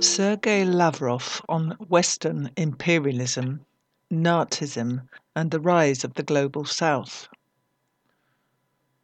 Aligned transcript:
Sergei 0.00 0.64
Lavrov 0.64 1.42
on 1.48 1.72
Western 1.88 2.50
imperialism, 2.56 3.66
Nazism, 4.12 5.08
and 5.34 5.50
the 5.50 5.58
rise 5.58 6.04
of 6.04 6.14
the 6.14 6.22
global 6.22 6.64
south. 6.64 7.28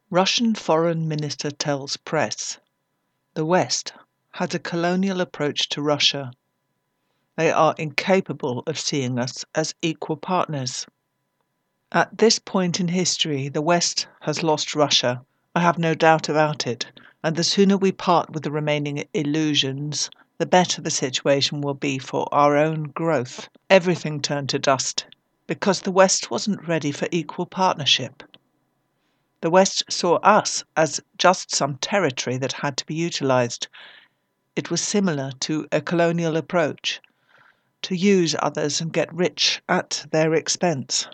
Russian 0.09 0.55
Foreign 0.55 1.09
Minister 1.09 1.51
tells 1.51 1.97
press 1.97 2.57
the 3.33 3.45
West 3.45 3.91
has 4.31 4.53
a 4.55 4.59
colonial 4.59 5.19
approach 5.19 5.67
to 5.69 5.81
Russia. 5.81 6.31
They 7.37 7.51
are 7.51 7.75
incapable 7.77 8.63
of 8.65 8.79
seeing 8.79 9.19
us 9.19 9.43
as 9.53 9.75
equal 9.81 10.15
partners. 10.15 10.85
At 11.91 12.17
this 12.17 12.39
point 12.39 12.79
in 12.79 12.87
history, 12.87 13.49
the 13.49 13.61
West 13.61 14.07
has 14.21 14.41
lost 14.41 14.73
Russia. 14.73 15.21
I 15.53 15.59
have 15.59 15.77
no 15.77 15.95
doubt 15.95 16.29
about 16.29 16.65
it. 16.65 16.85
And 17.25 17.35
the 17.35 17.43
sooner 17.43 17.75
we 17.75 17.91
part 17.91 18.29
with 18.29 18.43
the 18.43 18.51
remaining 18.51 19.03
illusions, 19.13 20.09
the 20.37 20.45
better 20.45 20.81
the 20.81 20.89
situation 20.89 21.59
will 21.59 21.73
be 21.73 21.99
for 21.99 22.25
our 22.33 22.55
own 22.55 22.83
growth. 22.83 23.49
Everything 23.69 24.21
turned 24.21 24.47
to 24.49 24.59
dust 24.59 25.05
because 25.45 25.81
the 25.81 25.91
West 25.91 26.31
wasn't 26.31 26.65
ready 26.65 26.93
for 26.93 27.09
equal 27.11 27.45
partnership. 27.45 28.23
The 29.41 29.49
West 29.49 29.83
saw 29.89 30.15
us 30.23 30.63
as 30.77 31.01
just 31.17 31.53
some 31.53 31.75
territory 31.79 32.37
that 32.37 32.53
had 32.53 32.77
to 32.77 32.85
be 32.85 32.95
utilized. 32.95 33.67
It 34.55 34.71
was 34.71 34.79
similar 34.79 35.33
to 35.41 35.67
a 35.73 35.81
colonial 35.81 36.37
approach 36.37 37.01
to 37.85 37.95
use 37.95 38.35
others 38.39 38.81
and 38.81 38.91
get 38.91 39.13
rich 39.13 39.61
at 39.69 40.07
their 40.11 40.33
expense. 40.33 41.07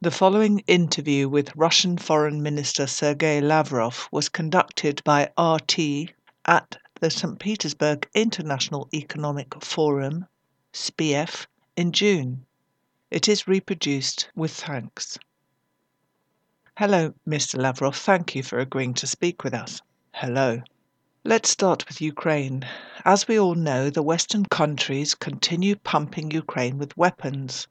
The 0.00 0.10
following 0.10 0.64
interview 0.66 1.28
with 1.28 1.54
Russian 1.54 1.96
Foreign 1.96 2.42
Minister 2.42 2.88
Sergei 2.88 3.40
Lavrov 3.40 4.08
was 4.10 4.28
conducted 4.28 5.00
by 5.04 5.30
RT 5.38 6.10
at 6.44 6.76
the 7.00 7.10
St. 7.10 7.38
Petersburg 7.38 8.08
International 8.14 8.88
Economic 8.92 9.62
Forum, 9.62 10.26
SPIEF, 10.72 11.46
in 11.76 11.92
June. 11.92 12.44
It 13.12 13.28
is 13.28 13.46
reproduced 13.46 14.30
with 14.34 14.52
thanks. 14.52 15.18
Hello, 16.76 17.14
Mr. 17.28 17.60
Lavrov. 17.60 17.96
Thank 17.96 18.34
you 18.34 18.42
for 18.42 18.58
agreeing 18.58 18.94
to 18.94 19.06
speak 19.06 19.44
with 19.44 19.54
us. 19.54 19.82
Hello. 20.12 20.62
Let's 21.24 21.50
start 21.50 21.88
with 21.88 22.00
Ukraine. 22.00 22.64
As 23.04 23.26
we 23.26 23.40
all 23.40 23.56
know, 23.56 23.90
the 23.90 24.04
Western 24.04 24.46
countries 24.46 25.16
continue 25.16 25.74
pumping 25.74 26.30
Ukraine 26.30 26.78
with 26.78 26.96
weapons. 26.96 27.66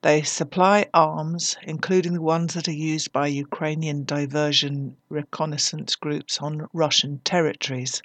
They 0.00 0.22
supply 0.22 0.86
arms, 0.94 1.58
including 1.62 2.14
the 2.14 2.22
ones 2.22 2.54
that 2.54 2.68
are 2.68 2.72
used 2.72 3.12
by 3.12 3.26
Ukrainian 3.26 4.04
diversion 4.04 4.96
reconnaissance 5.10 5.94
groups 5.94 6.38
on 6.40 6.68
Russian 6.72 7.18
territories. 7.18 8.00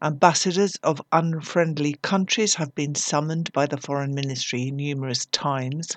Ambassadors 0.00 0.76
of 0.84 1.02
unfriendly 1.10 1.94
countries 2.00 2.54
have 2.54 2.72
been 2.76 2.94
summoned 2.94 3.52
by 3.52 3.66
the 3.66 3.78
Foreign 3.78 4.14
Ministry 4.14 4.70
numerous 4.70 5.26
times. 5.26 5.96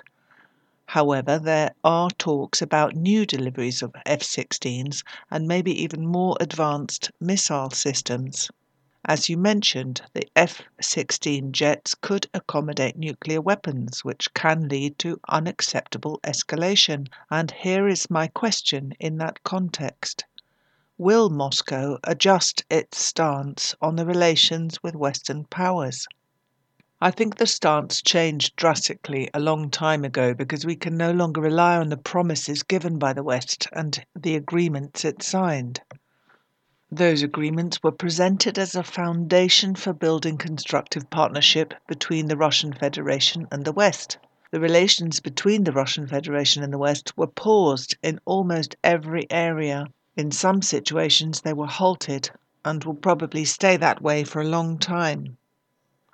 However, 0.88 1.38
there 1.38 1.74
are 1.82 2.10
talks 2.10 2.60
about 2.60 2.94
new 2.94 3.24
deliveries 3.24 3.82
of 3.82 3.94
F 4.04 4.20
16s 4.20 5.02
and 5.30 5.48
maybe 5.48 5.72
even 5.82 6.06
more 6.06 6.36
advanced 6.40 7.10
missile 7.20 7.70
systems. 7.70 8.50
As 9.06 9.28
you 9.28 9.36
mentioned, 9.36 10.02
the 10.12 10.28
F 10.36 10.62
16 10.80 11.52
jets 11.52 11.94
could 11.94 12.28
accommodate 12.32 12.96
nuclear 12.96 13.40
weapons, 13.40 14.04
which 14.04 14.32
can 14.34 14.68
lead 14.68 14.98
to 15.00 15.20
unacceptable 15.28 16.20
escalation. 16.22 17.08
And 17.30 17.50
here 17.50 17.88
is 17.88 18.10
my 18.10 18.28
question 18.28 18.92
in 19.00 19.18
that 19.18 19.42
context 19.42 20.24
Will 20.96 21.28
Moscow 21.28 21.98
adjust 22.04 22.64
its 22.70 22.98
stance 22.98 23.74
on 23.82 23.96
the 23.96 24.06
relations 24.06 24.82
with 24.82 24.94
Western 24.94 25.44
powers? 25.44 26.06
I 27.04 27.10
think 27.10 27.36
the 27.36 27.46
stance 27.46 28.00
changed 28.00 28.56
drastically 28.56 29.28
a 29.34 29.38
long 29.38 29.68
time 29.68 30.06
ago 30.06 30.32
because 30.32 30.64
we 30.64 30.74
can 30.74 30.96
no 30.96 31.12
longer 31.12 31.42
rely 31.42 31.76
on 31.76 31.90
the 31.90 31.98
promises 31.98 32.62
given 32.62 32.98
by 32.98 33.12
the 33.12 33.22
West 33.22 33.68
and 33.74 34.02
the 34.16 34.36
agreements 34.36 35.04
it 35.04 35.22
signed. 35.22 35.82
Those 36.90 37.22
agreements 37.22 37.82
were 37.82 37.92
presented 37.92 38.58
as 38.58 38.74
a 38.74 38.82
foundation 38.82 39.74
for 39.74 39.92
building 39.92 40.38
constructive 40.38 41.10
partnership 41.10 41.74
between 41.86 42.28
the 42.28 42.38
Russian 42.38 42.72
Federation 42.72 43.48
and 43.52 43.66
the 43.66 43.72
West. 43.72 44.16
The 44.50 44.60
relations 44.60 45.20
between 45.20 45.64
the 45.64 45.72
Russian 45.72 46.06
Federation 46.06 46.62
and 46.62 46.72
the 46.72 46.78
West 46.78 47.18
were 47.18 47.26
paused 47.26 47.98
in 48.02 48.18
almost 48.24 48.76
every 48.82 49.30
area 49.30 49.88
in 50.16 50.30
some 50.30 50.62
situations, 50.62 51.42
they 51.42 51.52
were 51.52 51.66
halted 51.66 52.30
and 52.64 52.82
will 52.82 52.94
probably 52.94 53.44
stay 53.44 53.76
that 53.76 54.00
way 54.00 54.24
for 54.24 54.40
a 54.40 54.48
long 54.48 54.78
time. 54.78 55.36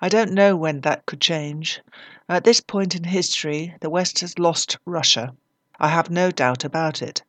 I 0.03 0.09
don't 0.09 0.31
know 0.31 0.55
when 0.55 0.81
that 0.81 1.05
could 1.05 1.21
change. 1.21 1.79
At 2.27 2.43
this 2.43 2.59
point 2.59 2.95
in 2.95 3.03
history, 3.03 3.75
the 3.81 3.89
West 3.91 4.21
has 4.21 4.39
lost 4.39 4.79
Russia. 4.83 5.35
I 5.79 5.89
have 5.89 6.09
no 6.09 6.31
doubt 6.31 6.63
about 6.65 7.03
it. 7.03 7.21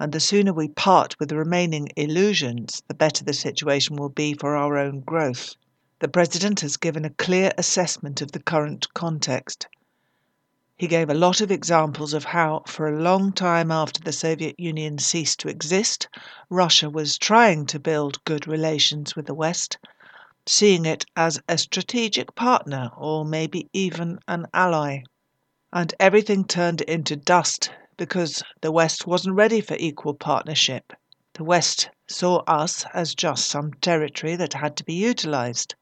And 0.00 0.12
the 0.12 0.20
sooner 0.20 0.54
we 0.54 0.68
part 0.68 1.14
with 1.20 1.28
the 1.28 1.36
remaining 1.36 1.90
illusions, 1.94 2.82
the 2.88 2.94
better 2.94 3.22
the 3.22 3.34
situation 3.34 3.96
will 3.96 4.08
be 4.08 4.32
for 4.32 4.56
our 4.56 4.78
own 4.78 5.00
growth. 5.00 5.56
The 5.98 6.08
President 6.08 6.60
has 6.60 6.78
given 6.78 7.04
a 7.04 7.10
clear 7.10 7.52
assessment 7.58 8.22
of 8.22 8.32
the 8.32 8.40
current 8.40 8.94
context. 8.94 9.66
He 10.78 10.86
gave 10.86 11.10
a 11.10 11.14
lot 11.14 11.42
of 11.42 11.50
examples 11.50 12.14
of 12.14 12.24
how, 12.24 12.62
for 12.66 12.88
a 12.88 12.98
long 12.98 13.32
time 13.32 13.70
after 13.70 14.00
the 14.00 14.12
Soviet 14.12 14.58
Union 14.58 14.96
ceased 14.96 15.40
to 15.40 15.48
exist, 15.48 16.08
Russia 16.48 16.88
was 16.88 17.18
trying 17.18 17.66
to 17.66 17.78
build 17.78 18.24
good 18.24 18.46
relations 18.46 19.14
with 19.14 19.26
the 19.26 19.34
West, 19.34 19.76
seeing 20.48 20.84
it 20.84 21.04
as 21.16 21.40
a 21.48 21.58
strategic 21.58 22.34
partner 22.34 22.90
or 22.96 23.24
maybe 23.24 23.68
even 23.72 24.18
an 24.28 24.46
ally. 24.54 25.02
And 25.72 25.92
everything 25.98 26.44
turned 26.44 26.80
into 26.82 27.16
dust 27.16 27.70
because 27.96 28.42
the 28.60 28.72
West 28.72 29.06
wasn't 29.06 29.36
ready 29.36 29.60
for 29.60 29.76
equal 29.78 30.14
partnership. 30.14 30.92
The 31.34 31.44
West 31.44 31.90
saw 32.08 32.38
us 32.46 32.84
as 32.94 33.14
just 33.14 33.46
some 33.46 33.72
territory 33.74 34.36
that 34.36 34.54
had 34.54 34.76
to 34.76 34.84
be 34.84 34.94
utilized. 34.94 35.74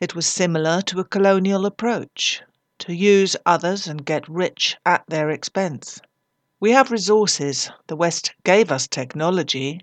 It 0.00 0.14
was 0.14 0.26
similar 0.26 0.82
to 0.82 1.00
a 1.00 1.04
colonial 1.04 1.66
approach 1.66 2.42
to 2.78 2.94
use 2.94 3.36
others 3.44 3.86
and 3.86 4.04
get 4.04 4.28
rich 4.28 4.76
at 4.86 5.04
their 5.08 5.30
expense. 5.30 6.00
We 6.60 6.70
have 6.70 6.90
resources. 6.90 7.70
The 7.88 7.96
West 7.96 8.32
gave 8.44 8.72
us 8.72 8.86
technology. 8.86 9.80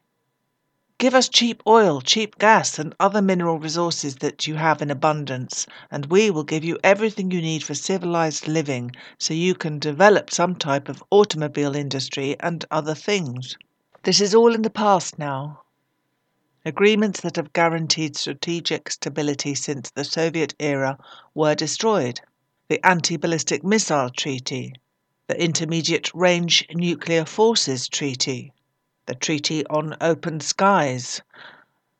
Give 0.99 1.15
us 1.15 1.29
cheap 1.29 1.63
oil, 1.65 2.01
cheap 2.01 2.37
gas, 2.39 2.77
and 2.77 2.93
other 2.99 3.21
mineral 3.21 3.57
resources 3.57 4.15
that 4.17 4.47
you 4.47 4.55
have 4.55 4.81
in 4.81 4.91
abundance, 4.91 5.65
and 5.89 6.05
we 6.07 6.29
will 6.29 6.43
give 6.43 6.65
you 6.65 6.77
everything 6.83 7.31
you 7.31 7.41
need 7.41 7.63
for 7.63 7.73
civilized 7.73 8.49
living 8.49 8.91
so 9.17 9.33
you 9.33 9.55
can 9.55 9.79
develop 9.79 10.29
some 10.29 10.57
type 10.57 10.89
of 10.89 11.01
automobile 11.09 11.73
industry 11.73 12.35
and 12.41 12.65
other 12.69 12.93
things. 12.93 13.55
This 14.03 14.19
is 14.19 14.35
all 14.35 14.53
in 14.53 14.61
the 14.61 14.69
past 14.69 15.17
now. 15.17 15.61
Agreements 16.65 17.21
that 17.21 17.37
have 17.37 17.53
guaranteed 17.53 18.17
strategic 18.17 18.91
stability 18.91 19.55
since 19.55 19.91
the 19.91 20.03
Soviet 20.03 20.53
era 20.59 20.97
were 21.33 21.55
destroyed 21.55 22.19
the 22.67 22.85
Anti 22.85 23.15
Ballistic 23.15 23.63
Missile 23.63 24.09
Treaty, 24.09 24.73
the 25.27 25.41
Intermediate 25.41 26.13
Range 26.13 26.67
Nuclear 26.73 27.23
Forces 27.23 27.87
Treaty, 27.87 28.51
the 29.09 29.15
Treaty 29.15 29.65
on 29.65 29.97
Open 30.01 30.39
Skies, 30.39 31.23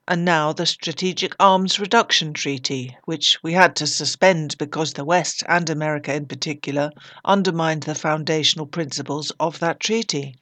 and 0.08 0.24
now 0.24 0.54
the 0.54 0.68
Strategic 0.68 1.36
Arms 1.40 1.80
Reduction 1.80 2.34
Treaty, 2.34 2.96
which 3.06 3.40
we 3.42 3.54
had 3.54 3.76
to 3.78 3.88
suspend 3.88 4.56
because 4.60 4.94
the 4.94 5.04
West, 5.04 5.44
and 5.48 5.72
America 5.72 6.14
in 6.14 6.28
particular, 6.28 6.92
undermined 7.26 7.82
the 7.82 7.96
foundational 7.96 8.68
principles 8.68 9.32
of 9.40 9.58
that 9.58 9.80
treaty. 9.80 10.36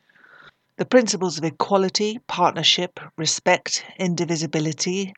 The 0.75 0.83
principles 0.83 1.37
of 1.37 1.45
equality, 1.45 2.19
partnership, 2.27 2.99
respect, 3.15 3.85
indivisibility, 3.97 5.13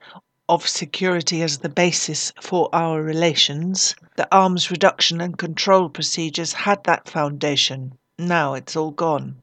of 0.48 0.70
security 0.70 1.42
as 1.42 1.58
the 1.58 1.70
basis 1.70 2.32
for 2.40 2.70
our 2.72 3.02
relations, 3.02 3.96
the 4.18 4.28
arms 4.32 4.70
reduction 4.70 5.20
and 5.20 5.36
control 5.36 5.90
procedures 5.90 6.54
had 6.54 6.84
that 6.84 7.10
foundation. 7.10 7.98
Now 8.20 8.54
it's 8.54 8.76
all 8.76 8.92
gone. 8.92 9.42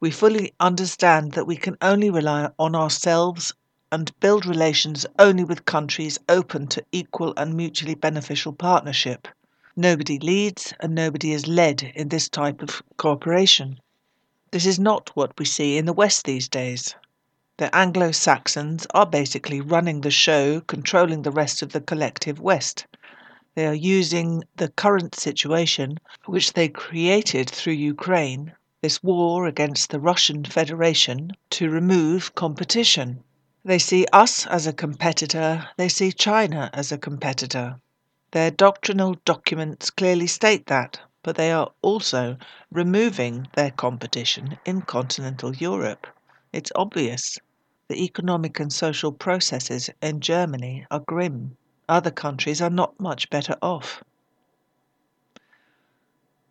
We 0.00 0.10
fully 0.10 0.54
understand 0.58 1.32
that 1.32 1.46
we 1.46 1.56
can 1.56 1.76
only 1.82 2.08
rely 2.08 2.48
on 2.58 2.74
ourselves 2.74 3.52
and 3.92 4.18
build 4.18 4.46
relations 4.46 5.04
only 5.18 5.44
with 5.44 5.66
countries 5.66 6.18
open 6.26 6.68
to 6.68 6.82
equal 6.90 7.34
and 7.36 7.54
mutually 7.54 7.94
beneficial 7.94 8.54
partnership. 8.54 9.28
Nobody 9.76 10.18
leads 10.18 10.72
and 10.80 10.94
nobody 10.94 11.32
is 11.32 11.46
led 11.46 11.82
in 11.94 12.08
this 12.08 12.30
type 12.30 12.62
of 12.62 12.82
cooperation. 12.96 13.78
This 14.52 14.64
is 14.64 14.78
not 14.78 15.14
what 15.14 15.38
we 15.38 15.44
see 15.44 15.76
in 15.76 15.84
the 15.84 15.92
West 15.92 16.24
these 16.24 16.48
days. 16.48 16.94
The 17.58 17.74
Anglo 17.76 18.10
Saxons 18.10 18.86
are 18.94 19.04
basically 19.04 19.60
running 19.60 20.00
the 20.00 20.10
show, 20.10 20.62
controlling 20.62 21.22
the 21.22 21.30
rest 21.30 21.60
of 21.60 21.72
the 21.72 21.80
collective 21.82 22.40
West. 22.40 22.86
They 23.54 23.66
are 23.66 23.74
using 23.74 24.44
the 24.56 24.70
current 24.70 25.14
situation, 25.14 25.98
which 26.24 26.54
they 26.54 26.70
created 26.70 27.50
through 27.50 27.74
Ukraine, 27.74 28.54
this 28.82 29.02
war 29.02 29.46
against 29.46 29.90
the 29.90 30.00
Russian 30.00 30.44
Federation, 30.44 31.32
to 31.50 31.68
remove 31.68 32.34
competition. 32.34 33.22
They 33.64 33.78
see 33.78 34.06
us 34.12 34.46
as 34.46 34.66
a 34.66 34.72
competitor, 34.72 35.68
they 35.76 35.88
see 35.88 36.12
China 36.12 36.70
as 36.72 36.90
a 36.90 36.98
competitor. 36.98 37.80
Their 38.30 38.50
doctrinal 38.50 39.16
documents 39.24 39.90
clearly 39.90 40.26
state 40.26 40.66
that, 40.68 41.00
but 41.22 41.36
they 41.36 41.52
are 41.52 41.70
also 41.82 42.38
removing 42.70 43.48
their 43.54 43.70
competition 43.70 44.56
in 44.64 44.80
continental 44.82 45.54
Europe. 45.54 46.06
It's 46.52 46.72
obvious. 46.74 47.38
The 47.88 48.02
economic 48.02 48.60
and 48.60 48.72
social 48.72 49.12
processes 49.12 49.90
in 50.00 50.20
Germany 50.20 50.86
are 50.90 51.00
grim. 51.00 51.56
Other 51.88 52.10
countries 52.10 52.62
are 52.62 52.70
not 52.70 52.98
much 52.98 53.28
better 53.28 53.56
off. 53.60 54.02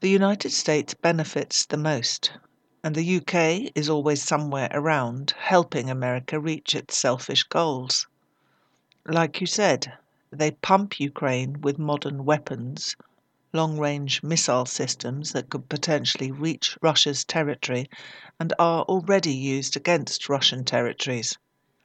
The 0.02 0.10
United 0.10 0.54
States 0.54 0.94
benefits 0.94 1.66
the 1.66 1.76
most, 1.76 2.32
and 2.86 2.96
the 2.96 3.18
UK 3.18 3.70
is 3.76 3.90
always 3.90 4.24
somewhere 4.24 4.70
around 4.72 5.34
helping 5.38 5.90
America 5.90 6.40
reach 6.40 6.74
its 6.74 6.98
selfish 6.98 7.44
goals. 7.44 8.08
Like 9.06 9.42
you 9.42 9.46
said, 9.48 9.98
they 10.32 10.52
pump 10.52 11.02
Ukraine 11.02 11.60
with 11.60 11.78
modern 11.78 12.24
weapons, 12.24 12.96
long 13.52 13.78
range 13.78 14.24
missile 14.24 14.66
systems 14.66 15.34
that 15.34 15.50
could 15.50 15.68
potentially 15.68 16.32
reach 16.32 16.78
Russia's 16.82 17.26
territory 17.26 17.90
and 18.40 18.54
are 18.58 18.84
already 18.84 19.34
used 19.34 19.76
against 19.76 20.30
Russian 20.30 20.64
territories. 20.64 21.38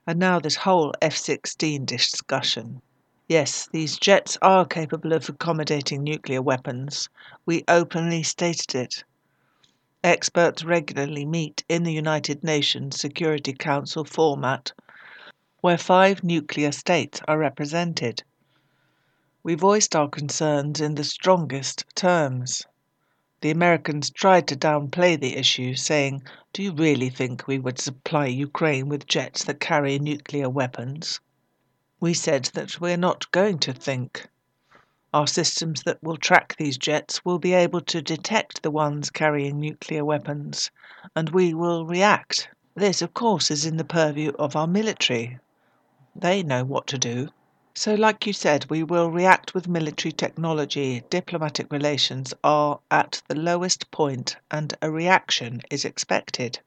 And 0.07 0.21
now 0.21 0.39
this 0.39 0.55
whole 0.55 0.95
F 1.03 1.17
16 1.17 1.85
discussion. 1.85 2.81
Yes, 3.27 3.67
these 3.73 3.97
jets 3.97 4.37
are 4.43 4.67
capable 4.67 5.15
of 5.15 5.31
accommodating 5.31 6.03
nuclear 6.03 6.43
weapons. 6.43 7.09
We 7.47 7.65
openly 7.69 8.23
stated 8.23 8.75
it. 8.75 9.05
Experts 10.03 10.63
regularly 10.63 11.25
meet 11.25 11.65
in 11.67 11.85
the 11.85 11.93
United 11.95 12.45
Nations 12.45 13.01
Security 13.01 13.55
Council 13.55 14.05
format, 14.05 14.73
where 15.63 15.79
five 15.79 16.23
nuclear 16.23 16.71
states 16.71 17.23
are 17.27 17.39
represented. 17.39 18.23
We 19.43 19.55
voiced 19.55 19.97
our 19.97 20.09
concerns 20.11 20.83
in 20.83 20.95
the 20.95 21.05
strongest 21.05 21.87
terms. 21.95 22.67
The 23.41 23.51
Americans 23.51 24.11
tried 24.11 24.47
to 24.49 24.57
downplay 24.57 25.19
the 25.19 25.37
issue, 25.37 25.77
saying, 25.77 26.25
Do 26.53 26.63
you 26.63 26.75
really 26.75 27.09
think 27.09 27.47
we 27.47 27.59
would 27.59 27.79
supply 27.79 28.27
Ukraine 28.27 28.91
with 28.91 29.07
jets 29.07 29.45
that 29.45 29.61
carry 29.61 29.99
nuclear 29.99 30.51
weapons? 30.51 31.21
We 32.05 32.13
said 32.13 32.51
that 32.53 32.83
we're 32.83 32.99
not 32.99 33.31
going 33.31 33.61
to 33.61 33.73
think. 33.73 34.29
Our 35.15 35.27
systems 35.27 35.85
that 35.85 36.03
will 36.03 36.19
track 36.19 36.55
these 36.59 36.77
jets 36.77 37.25
will 37.25 37.39
be 37.39 37.55
able 37.55 37.81
to 37.81 38.03
detect 38.03 38.63
the 38.63 38.71
ones 38.71 39.09
carrying 39.09 39.59
nuclear 39.59 40.05
weapons, 40.05 40.71
and 41.17 41.31
we 41.31 41.55
will 41.55 41.87
react. 41.87 42.51
This, 42.75 43.01
of 43.01 43.15
course, 43.15 43.51
is 43.51 43.65
in 43.65 43.79
the 43.79 43.87
purview 43.87 44.33
of 44.39 44.55
our 44.55 44.67
military. 44.67 45.39
They 46.15 46.43
know 46.43 46.63
what 46.63 46.87
to 46.89 46.99
do. 46.99 47.31
So, 47.75 47.95
like 47.95 48.27
you 48.27 48.35
said, 48.35 48.67
we 48.69 48.83
will 48.83 49.11
react 49.11 49.55
with 49.55 49.67
military 49.67 50.13
technology. 50.13 51.05
Diplomatic 51.09 51.73
relations 51.73 52.35
are 52.45 52.81
at 52.91 53.23
the 53.29 53.35
lowest 53.35 53.91
point, 53.91 54.37
and 54.51 54.75
a 54.83 54.91
reaction 54.91 55.63
is 55.71 55.87
expected. 55.87 56.61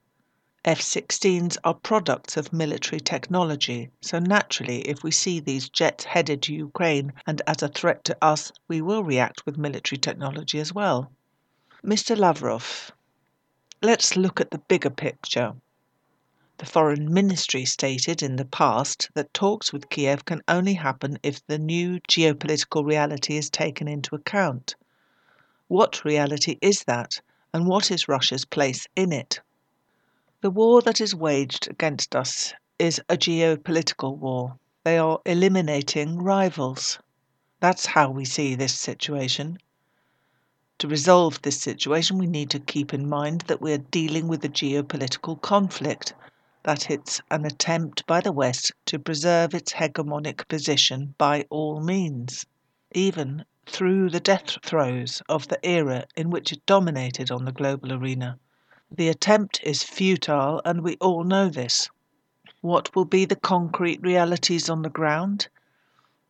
F 0.68 0.82
16s 0.82 1.56
are 1.64 1.74
products 1.74 2.36
of 2.36 2.52
military 2.52 3.00
technology, 3.00 3.90
so 4.02 4.20
naturally, 4.20 4.82
if 4.82 5.02
we 5.02 5.12
see 5.12 5.40
these 5.40 5.70
jets 5.70 6.04
headed 6.04 6.42
to 6.42 6.54
Ukraine 6.54 7.14
and 7.26 7.42
as 7.48 7.64
a 7.64 7.70
threat 7.70 8.04
to 8.04 8.18
us, 8.22 8.52
we 8.68 8.82
will 8.82 9.02
react 9.02 9.46
with 9.46 9.58
military 9.58 9.98
technology 9.98 10.60
as 10.60 10.74
well. 10.74 11.10
Mr. 11.86 12.18
Lavrov, 12.18 12.92
let's 13.82 14.18
look 14.18 14.42
at 14.42 14.52
the 14.52 14.58
bigger 14.58 14.90
picture. 14.90 15.54
The 16.58 16.66
Foreign 16.66 17.14
Ministry 17.14 17.64
stated 17.64 18.22
in 18.22 18.36
the 18.36 18.44
past 18.44 19.10
that 19.14 19.34
talks 19.34 19.72
with 19.72 19.88
Kiev 19.88 20.26
can 20.26 20.42
only 20.50 20.74
happen 20.74 21.18
if 21.24 21.48
the 21.48 21.60
new 21.60 22.02
geopolitical 22.10 22.86
reality 22.86 23.38
is 23.38 23.50
taken 23.50 23.88
into 23.88 24.16
account. 24.16 24.76
What 25.70 26.04
reality 26.04 26.58
is 26.62 26.84
that, 26.84 27.22
and 27.54 27.68
what 27.68 27.90
is 27.90 28.10
Russia's 28.10 28.44
place 28.44 28.86
in 28.98 29.14
it? 29.14 29.40
The 30.42 30.52
war 30.52 30.84
that 30.84 31.02
is 31.02 31.16
waged 31.16 31.68
against 31.68 32.16
us 32.16 32.54
is 32.78 33.02
a 33.10 33.18
geopolitical 33.18 34.16
war. 34.16 34.60
They 34.84 35.00
are 35.00 35.20
eliminating 35.26 36.20
rivals. 36.20 37.00
That's 37.60 37.88
how 37.88 38.12
we 38.12 38.24
see 38.24 38.54
this 38.54 38.80
situation. 38.80 39.58
To 40.78 40.88
resolve 40.88 41.42
this 41.42 41.60
situation, 41.60 42.20
we 42.20 42.28
need 42.28 42.52
to 42.52 42.60
keep 42.60 42.94
in 42.94 43.10
mind 43.10 43.42
that 43.48 43.62
we 43.62 43.74
are 43.74 43.80
dealing 43.80 44.28
with 44.28 44.46
a 44.46 44.50
geopolitical 44.50 45.42
conflict, 45.42 46.14
that 46.62 46.92
it's 46.92 47.20
an 47.32 47.44
attempt 47.44 48.06
by 48.06 48.22
the 48.22 48.32
West 48.32 48.72
to 48.86 49.00
preserve 49.00 49.56
its 49.56 49.74
hegemonic 49.74 50.48
position 50.48 51.16
by 51.18 51.48
all 51.50 51.82
means, 51.82 52.46
even 52.92 53.44
through 53.66 54.12
the 54.12 54.20
death 54.20 54.64
throes 54.64 55.24
of 55.28 55.48
the 55.48 55.60
era 55.66 56.06
in 56.16 56.30
which 56.30 56.52
it 56.52 56.64
dominated 56.68 57.32
on 57.32 57.46
the 57.46 57.52
global 57.52 57.92
arena. 57.92 58.38
The 58.90 59.10
attempt 59.10 59.60
is 59.64 59.84
futile, 59.84 60.62
and 60.64 60.82
we 60.82 60.96
all 61.02 61.26
know 61.26 61.50
this. 61.50 61.90
What 62.62 62.96
will 62.96 63.04
be 63.04 63.26
the 63.26 63.36
concrete 63.36 64.02
realities 64.02 64.70
on 64.70 64.82
the 64.82 64.90
ground? 64.90 65.50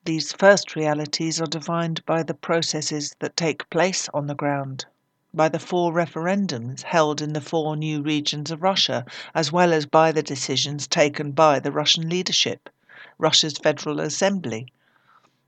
These 0.05 0.33
first 0.33 0.75
realities 0.75 1.39
are 1.39 1.45
defined 1.45 2.03
by 2.07 2.23
the 2.23 2.33
processes 2.33 3.15
that 3.19 3.37
take 3.37 3.69
place 3.69 4.09
on 4.11 4.25
the 4.25 4.33
ground, 4.33 4.85
by 5.33 5.49
the 5.49 5.59
four 5.59 5.93
referendums 5.93 6.81
held 6.81 7.21
in 7.21 7.33
the 7.33 7.41
four 7.41 7.75
new 7.75 8.01
regions 8.01 8.49
of 8.49 8.63
Russia, 8.63 9.05
as 9.35 9.51
well 9.51 9.71
as 9.71 9.85
by 9.85 10.11
the 10.11 10.23
decisions 10.23 10.87
taken 10.87 11.33
by 11.33 11.59
the 11.59 11.71
Russian 11.71 12.09
leadership, 12.09 12.69
Russia's 13.19 13.59
Federal 13.59 13.99
Assembly. 13.99 14.65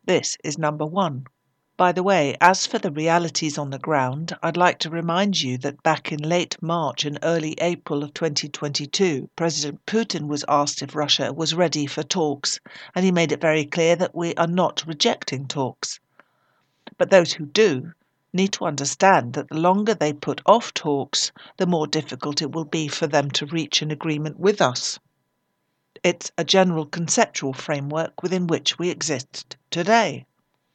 This 0.05 0.37
is 0.43 0.59
number 0.59 0.85
one. 0.85 1.25
By 1.79 1.93
the 1.93 2.03
way, 2.03 2.35
as 2.41 2.67
for 2.67 2.77
the 2.77 2.91
realities 2.91 3.57
on 3.57 3.69
the 3.69 3.79
ground, 3.79 4.35
I'd 4.43 4.57
like 4.57 4.79
to 4.79 4.89
remind 4.89 5.41
you 5.41 5.57
that 5.59 5.81
back 5.81 6.11
in 6.11 6.19
late 6.19 6.61
March 6.61 7.05
and 7.05 7.17
early 7.23 7.55
April 7.61 8.03
of 8.03 8.13
2022, 8.13 9.29
President 9.37 9.85
Putin 9.85 10.27
was 10.27 10.43
asked 10.49 10.81
if 10.81 10.93
Russia 10.93 11.31
was 11.31 11.55
ready 11.55 11.85
for 11.85 12.03
talks, 12.03 12.59
and 12.93 13.05
he 13.05 13.13
made 13.13 13.31
it 13.31 13.39
very 13.39 13.63
clear 13.63 13.95
that 13.95 14.13
we 14.13 14.35
are 14.35 14.45
not 14.45 14.83
rejecting 14.85 15.47
talks. 15.47 16.01
But 16.97 17.11
those 17.11 17.31
who 17.31 17.45
do 17.45 17.93
need 18.33 18.51
to 18.51 18.65
understand 18.65 19.31
that 19.35 19.47
the 19.47 19.55
longer 19.55 19.93
they 19.93 20.11
put 20.11 20.41
off 20.45 20.73
talks, 20.73 21.31
the 21.55 21.65
more 21.65 21.87
difficult 21.87 22.41
it 22.41 22.51
will 22.51 22.65
be 22.65 22.89
for 22.89 23.07
them 23.07 23.31
to 23.31 23.45
reach 23.45 23.81
an 23.81 23.89
agreement 23.89 24.37
with 24.37 24.61
us. 24.61 24.99
It's 26.03 26.29
a 26.37 26.43
general 26.43 26.85
conceptual 26.85 27.53
framework 27.53 28.21
within 28.21 28.47
which 28.47 28.77
we 28.77 28.89
exist 28.89 29.55
today 29.71 30.25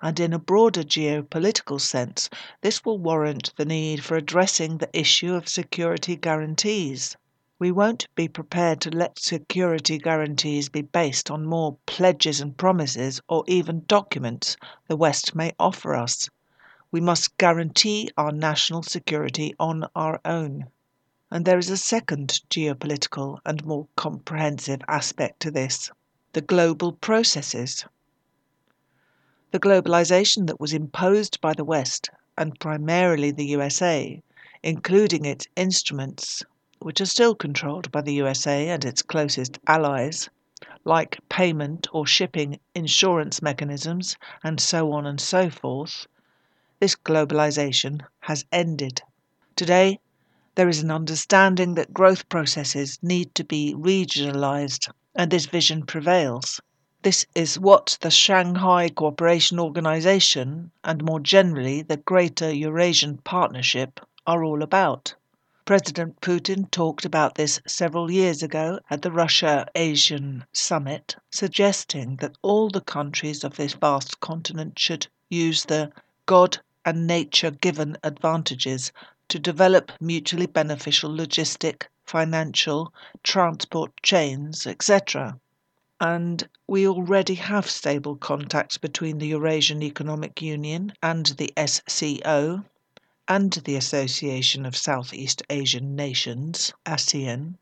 and 0.05 0.21
in 0.21 0.35
a 0.35 0.39
broader 0.39 0.83
geopolitical 0.83 1.81
sense, 1.81 2.29
this 2.61 2.85
will 2.85 2.99
warrant 2.99 3.51
the 3.57 3.65
need 3.65 4.05
for 4.05 4.19
addressing 4.19 4.77
the 4.77 4.91
issue 4.93 5.33
of 5.33 5.49
security 5.49 6.15
guarantees. 6.15 7.17
We 7.59 7.73
won't 7.73 8.07
be 8.15 8.29
prepared 8.29 8.83
to 8.83 8.91
let 8.91 9.19
security 9.19 9.97
guarantees 9.97 10.69
be 10.69 10.83
based 10.83 11.31
on 11.31 11.47
more 11.47 11.79
pledges 11.87 12.43
and 12.43 12.55
promises 12.55 13.23
or 13.29 13.45
even 13.47 13.87
documents 13.89 14.59
the 14.89 14.97
West 14.97 15.35
may 15.35 15.55
offer 15.59 15.95
us. 15.95 16.29
We 16.91 17.01
must 17.01 17.39
guarantee 17.39 18.11
our 18.19 18.31
national 18.31 18.83
security 18.83 19.55
on 19.59 19.89
our 19.97 20.21
own. 20.27 20.67
And 21.31 21.47
there 21.47 21.59
is 21.59 21.71
a 21.71 21.79
second 21.79 22.43
geopolitical 22.51 23.39
and 23.47 23.65
more 23.65 23.89
comprehensive 23.97 24.83
aspect 24.87 25.41
to 25.41 25.51
this 25.51 25.91
the 26.35 26.43
global 26.43 26.93
processes. 26.93 27.87
The 29.55 29.61
globalization 29.61 30.49
that 30.49 30.59
was 30.59 30.73
imposed 30.73 31.41
by 31.41 31.53
the 31.53 31.63
West, 31.65 32.11
and 32.37 32.59
primarily 32.59 33.31
the 33.31 33.47
USA, 33.51 34.21
including 34.65 35.25
its 35.25 35.47
instruments, 35.55 36.43
which 36.81 37.01
are 37.01 37.07
still 37.07 37.37
controlled 37.37 37.93
by 37.93 38.01
the 38.01 38.15
USA 38.15 38.69
and 38.69 38.85
its 38.85 39.01
closest 39.01 39.61
allies, 39.69 40.29
like 40.85 41.21
payment 41.29 41.87
or 41.93 42.05
shipping 42.05 42.59
insurance 42.75 43.43
mechanisms, 43.43 44.17
and 44.43 44.59
so 44.59 44.91
on 44.91 45.07
and 45.07 45.21
so 45.21 45.49
forth, 45.49 46.09
this 46.81 46.97
globalization 46.97 48.01
has 48.23 48.45
ended. 48.51 49.03
Today, 49.55 50.01
there 50.57 50.69
is 50.69 50.83
an 50.83 50.91
understanding 50.91 51.77
that 51.77 51.95
growth 51.95 52.29
processes 52.29 52.99
need 53.03 53.33
to 53.37 53.45
be 53.45 53.73
regionalized, 53.73 54.91
and 55.15 55.31
this 55.31 55.47
vision 55.47 55.87
prevails. 55.87 56.61
This 57.05 57.27
is 57.35 57.59
what 57.59 57.99
the 58.01 58.11
Shanghai 58.11 58.89
Cooperation 58.89 59.61
Organization 59.61 60.71
and 60.83 61.05
more 61.05 61.21
generally 61.21 61.83
the 61.83 61.99
Greater 61.99 62.51
Eurasian 62.51 63.19
Partnership 63.19 64.01
are 64.27 64.43
all 64.43 64.63
about. 64.63 65.15
President 65.67 66.19
Putin 66.23 66.71
talked 66.71 67.05
about 67.05 67.35
this 67.35 67.61
several 67.67 68.11
years 68.11 68.43
ago 68.43 68.81
at 68.89 69.03
the 69.03 69.11
Russia 69.11 69.67
ASEAN 69.75 70.47
Summit, 70.55 71.17
suggesting 71.31 72.17
that 72.23 72.39
all 72.41 72.71
the 72.71 72.81
countries 72.81 73.45
of 73.45 73.57
this 73.57 73.75
vast 73.75 74.21
continent 74.21 74.79
should 74.79 75.07
use 75.29 75.65
the 75.65 75.93
God 76.25 76.57
and 76.87 77.07
nature 77.07 77.51
given 77.51 77.99
advantages 78.03 78.93
to 79.29 79.39
develop 79.39 79.93
mutually 80.01 80.47
beneficial 80.47 81.11
logistic, 81.11 81.83
financial, 82.07 82.95
transport 83.23 83.93
chains, 84.03 84.67
etc. 84.67 85.39
And 86.07 86.47
we 86.69 86.87
already 86.87 87.37
have 87.37 87.67
stable 87.71 88.17
contacts 88.17 88.77
between 88.77 89.17
the 89.17 89.29
Eurasian 89.29 89.83
Economic 89.83 90.43
Union 90.43 90.93
and 91.03 91.25
the 91.25 91.51
SCO 91.57 92.63
and 93.27 93.53
the 93.55 93.77
Association 93.77 94.67
of 94.67 94.77
Southeast 94.77 95.43
Asian 95.49 95.97
Nations, 95.97 96.75
ASEAN, 96.85 97.55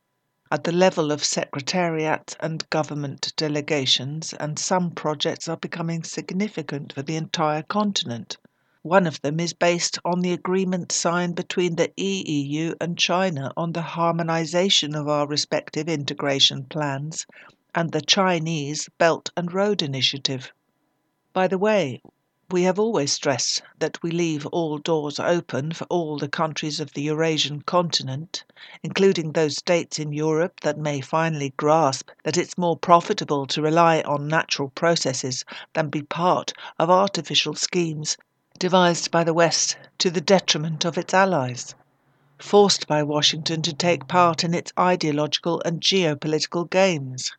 at 0.50 0.64
the 0.64 0.72
level 0.72 1.12
of 1.12 1.24
secretariats 1.24 2.34
and 2.40 2.68
government 2.68 3.32
delegations, 3.36 4.32
and 4.32 4.58
some 4.58 4.90
projects 4.90 5.46
are 5.46 5.56
becoming 5.56 6.02
significant 6.02 6.92
for 6.92 7.02
the 7.02 7.14
entire 7.14 7.62
continent. 7.62 8.38
One 8.82 9.06
of 9.06 9.20
them 9.20 9.38
is 9.38 9.52
based 9.52 10.00
on 10.04 10.20
the 10.20 10.32
agreement 10.32 10.90
signed 10.90 11.36
between 11.36 11.76
the 11.76 11.92
EEU 11.96 12.74
and 12.80 12.98
China 12.98 13.52
on 13.56 13.70
the 13.70 13.82
harmonization 13.82 14.96
of 14.96 15.06
our 15.06 15.28
respective 15.28 15.88
integration 15.88 16.64
plans 16.64 17.24
and 17.74 17.92
the 17.92 18.00
Chinese 18.00 18.88
Belt 18.98 19.30
and 19.36 19.52
Road 19.52 19.80
Initiative. 19.80 20.52
By 21.32 21.48
the 21.48 21.58
way, 21.58 22.02
we 22.50 22.64
have 22.64 22.78
always 22.78 23.10
stressed 23.10 23.62
that 23.78 24.02
we 24.02 24.10
leave 24.10 24.44
all 24.48 24.76
doors 24.76 25.18
open 25.18 25.72
for 25.72 25.84
all 25.84 26.18
the 26.18 26.28
countries 26.28 26.80
of 26.80 26.92
the 26.92 27.00
Eurasian 27.00 27.62
continent, 27.62 28.44
including 28.82 29.32
those 29.32 29.56
states 29.56 29.98
in 29.98 30.12
Europe 30.12 30.60
that 30.60 30.76
may 30.76 31.00
finally 31.00 31.54
grasp 31.56 32.10
that 32.24 32.36
it's 32.36 32.58
more 32.58 32.76
profitable 32.76 33.46
to 33.46 33.62
rely 33.62 34.02
on 34.02 34.28
natural 34.28 34.68
processes 34.68 35.46
than 35.72 35.88
be 35.88 36.02
part 36.02 36.52
of 36.78 36.90
artificial 36.90 37.54
schemes 37.54 38.18
devised 38.58 39.10
by 39.10 39.24
the 39.24 39.32
West 39.32 39.78
to 39.96 40.10
the 40.10 40.20
detriment 40.20 40.84
of 40.84 40.98
its 40.98 41.14
allies, 41.14 41.74
forced 42.38 42.86
by 42.86 43.02
Washington 43.02 43.62
to 43.62 43.72
take 43.72 44.06
part 44.08 44.44
in 44.44 44.52
its 44.52 44.72
ideological 44.78 45.62
and 45.64 45.80
geopolitical 45.80 46.68
games. 46.68 47.32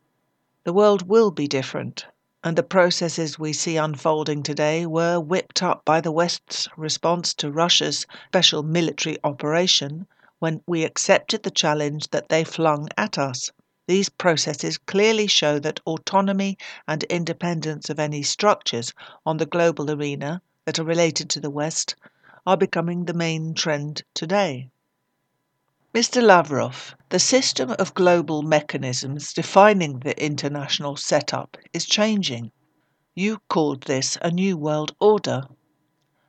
The 0.65 0.71
world 0.71 1.09
will 1.09 1.29
be 1.29 1.45
different, 1.49 2.05
and 2.41 2.57
the 2.57 2.63
processes 2.63 3.37
we 3.37 3.51
see 3.51 3.75
unfolding 3.75 4.43
today 4.43 4.85
were 4.85 5.19
whipped 5.19 5.61
up 5.61 5.83
by 5.83 5.99
the 5.99 6.11
West's 6.11 6.69
response 6.77 7.33
to 7.33 7.51
Russia's 7.51 8.05
special 8.29 8.63
military 8.63 9.17
operation 9.25 10.07
when 10.39 10.61
we 10.65 10.85
accepted 10.85 11.43
the 11.43 11.51
challenge 11.51 12.11
that 12.11 12.29
they 12.29 12.45
flung 12.45 12.87
at 12.97 13.17
us. 13.17 13.51
These 13.87 14.07
processes 14.07 14.77
clearly 14.77 15.27
show 15.27 15.59
that 15.59 15.81
autonomy 15.85 16.57
and 16.87 17.03
independence 17.03 17.89
of 17.89 17.99
any 17.99 18.23
structures 18.23 18.93
on 19.25 19.35
the 19.35 19.45
global 19.45 19.91
arena 19.91 20.41
that 20.63 20.79
are 20.79 20.85
related 20.85 21.29
to 21.31 21.41
the 21.41 21.49
West 21.49 21.97
are 22.47 22.55
becoming 22.55 23.03
the 23.03 23.13
main 23.13 23.53
trend 23.53 24.03
today. 24.13 24.69
Mr. 25.93 26.23
Lavrov, 26.23 26.95
the 27.09 27.19
system 27.19 27.69
of 27.77 27.93
global 27.93 28.41
mechanisms 28.41 29.31
defining 29.31 29.99
the 29.99 30.19
international 30.19 30.95
setup 30.95 31.55
is 31.71 31.85
changing. 31.85 32.51
You 33.13 33.37
called 33.47 33.83
this 33.83 34.17
a 34.19 34.31
new 34.31 34.57
world 34.57 34.95
order. 34.99 35.43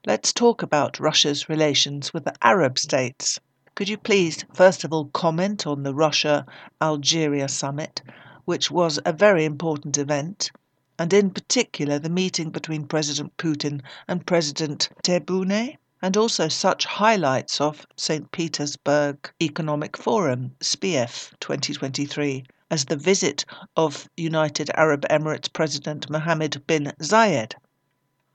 Let's 0.05 0.35
talk 0.35 0.61
about 0.61 1.01
Russia's 1.01 1.49
relations 1.49 2.13
with 2.13 2.25
the 2.25 2.35
Arab 2.43 2.79
states. 2.79 3.41
Could 3.75 3.89
you 3.89 3.97
please, 3.97 4.45
first 4.53 4.85
of 4.85 4.93
all, 4.93 5.07
comment 5.07 5.67
on 5.67 5.83
the 5.83 5.95
Russia 5.95 6.45
Algeria 6.83 7.49
summit, 7.49 8.03
which 8.45 8.71
was 8.71 9.01
a 9.07 9.15
very 9.15 9.47
important 9.47 9.97
event, 9.97 10.51
and 10.99 11.11
in 11.15 11.31
particular 11.31 11.99
the 11.99 12.11
meeting 12.11 12.51
between 12.51 12.87
President 12.87 13.35
Putin 13.39 13.81
and 14.09 14.27
President 14.27 14.91
Tebboune, 15.03 15.79
and 16.05 16.19
also 16.19 16.49
such 16.49 16.85
highlights 16.85 17.63
of 17.63 17.87
St. 17.97 18.31
Petersburg 18.31 19.33
Economic 19.41 19.97
Forum, 19.97 20.55
SPIEF 20.61 21.33
2023, 21.41 22.45
as 22.71 22.85
the 22.85 22.97
visit 22.97 23.47
of 23.75 24.07
United 24.15 24.71
Arab 24.75 25.07
Emirates 25.09 25.51
President 25.51 26.11
Mohammed 26.11 26.63
bin 26.67 26.93
Zayed. 27.01 27.55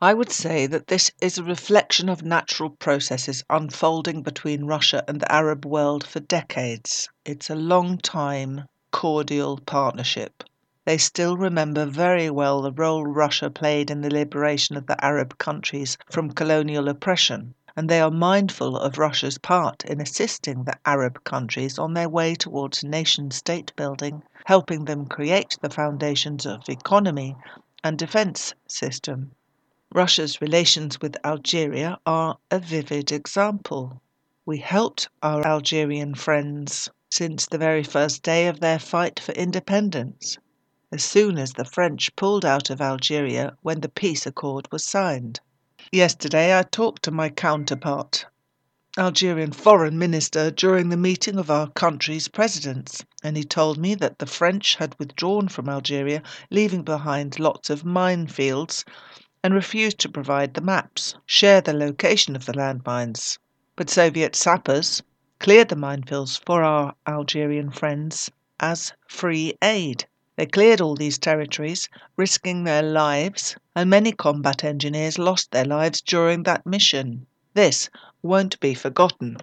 I 0.02 0.16
would 0.16 0.32
say 0.32 0.66
that 0.66 0.88
this 0.88 1.12
is 1.22 1.38
a 1.38 1.44
reflection 1.44 2.10
of 2.10 2.24
natural 2.24 2.72
processes 2.72 3.44
unfolding 3.52 4.24
between 4.24 4.66
Russia 4.66 5.04
and 5.08 5.22
the 5.22 5.32
Arab 5.32 5.64
world 5.64 6.04
for 6.08 6.22
decades. 6.22 7.08
It's 7.24 7.52
a 7.52 7.56
long 7.56 8.00
time, 8.00 8.64
cordial 8.90 9.60
partnership. 9.60 10.44
They 10.86 10.98
still 10.98 11.38
remember 11.38 11.86
very 11.86 12.32
well 12.32 12.64
the 12.64 12.72
role 12.72 13.06
Russia 13.06 13.52
played 13.52 13.92
in 13.92 14.02
the 14.02 14.10
liberation 14.10 14.76
of 14.76 14.88
the 14.88 15.06
Arab 15.06 15.38
countries 15.38 16.00
from 16.10 16.32
colonial 16.32 16.88
oppression, 16.88 17.54
and 17.80 17.88
they 17.88 18.02
are 18.02 18.12
mindful 18.12 18.76
of 18.76 18.98
Russia's 18.98 19.38
part 19.38 19.86
in 19.86 20.02
assisting 20.02 20.66
the 20.66 20.78
Arab 20.86 21.24
countries 21.24 21.80
on 21.80 21.94
their 21.94 22.10
way 22.10 22.36
towards 22.36 22.84
nation 22.84 23.32
state 23.32 23.74
building, 23.78 24.22
helping 24.44 24.84
them 24.84 25.06
create 25.06 25.58
the 25.62 25.70
foundations 25.70 26.46
of 26.46 26.68
economy 26.68 27.38
and 27.82 27.98
defense 27.98 28.54
system. 28.68 29.32
Russia's 29.94 30.42
relations 30.42 31.00
with 31.00 31.16
Algeria 31.24 31.98
are 32.06 32.38
a 32.52 32.60
vivid 32.60 33.14
example. 33.14 34.02
We 34.46 34.58
helped 34.58 35.08
our 35.24 35.48
Algerian 35.48 36.16
friends 36.16 36.90
since 37.10 37.46
the 37.46 37.58
very 37.58 37.84
first 37.84 38.24
day 38.24 38.48
of 38.48 38.60
their 38.60 38.80
fight 38.80 39.22
for 39.22 39.32
independence 39.32 40.38
as 40.92 41.02
soon 41.02 41.38
as 41.38 41.54
the 41.54 41.64
French 41.64 42.14
pulled 42.18 42.44
out 42.44 42.70
of 42.70 42.82
Algeria 42.82 43.56
when 43.62 43.80
the 43.80 43.88
peace 43.88 44.26
accord 44.26 44.68
was 44.70 44.84
signed. 44.84 45.40
Yesterday 45.92 46.56
I 46.56 46.62
talked 46.62 47.02
to 47.04 47.12
my 47.12 47.30
counterpart, 47.30 48.28
Algerian 48.96 49.52
foreign 49.52 49.98
minister, 49.98 50.52
during 50.52 50.90
the 50.90 50.98
meeting 50.98 51.40
of 51.40 51.50
our 51.50 51.68
country's 51.72 52.28
presidents, 52.28 53.04
and 53.24 53.36
he 53.36 53.44
told 53.44 53.80
me 53.80 53.96
that 53.96 54.20
the 54.20 54.28
French 54.28 54.76
had 54.76 54.94
withdrawn 55.00 55.48
from 55.48 55.68
Algeria, 55.68 56.22
leaving 56.52 56.84
behind 56.84 57.40
lots 57.40 57.72
of 57.72 57.82
minefields, 57.82 58.84
and 59.44 59.56
refused 59.56 59.98
to 60.02 60.10
provide 60.10 60.54
the 60.54 60.62
maps, 60.62 61.16
share 61.26 61.60
the 61.60 61.74
location 61.74 62.36
of 62.36 62.46
the 62.46 62.54
landmines. 62.54 63.40
But 63.76 63.90
Soviet 63.90 64.36
sappers 64.36 65.02
cleared 65.40 65.70
the 65.70 65.76
minefields 65.76 66.40
for 66.46 66.62
our 66.62 66.94
Algerian 67.08 67.72
friends 67.72 68.30
as 68.60 68.94
free 69.08 69.56
aid. 69.64 70.06
They 70.40 70.46
cleared 70.46 70.80
all 70.80 70.96
these 70.96 71.18
territories, 71.18 71.90
risking 72.16 72.64
their 72.64 72.82
lives, 72.82 73.58
and 73.76 73.90
many 73.90 74.14
combat 74.14 74.64
engineers 74.64 75.20
lost 75.20 75.52
their 75.52 75.66
lives 75.66 76.00
during 76.00 76.44
that 76.44 76.66
mission. 76.66 77.28
This 77.56 77.90
won't 78.24 78.58
be 78.62 78.74
forgotten. 78.74 79.36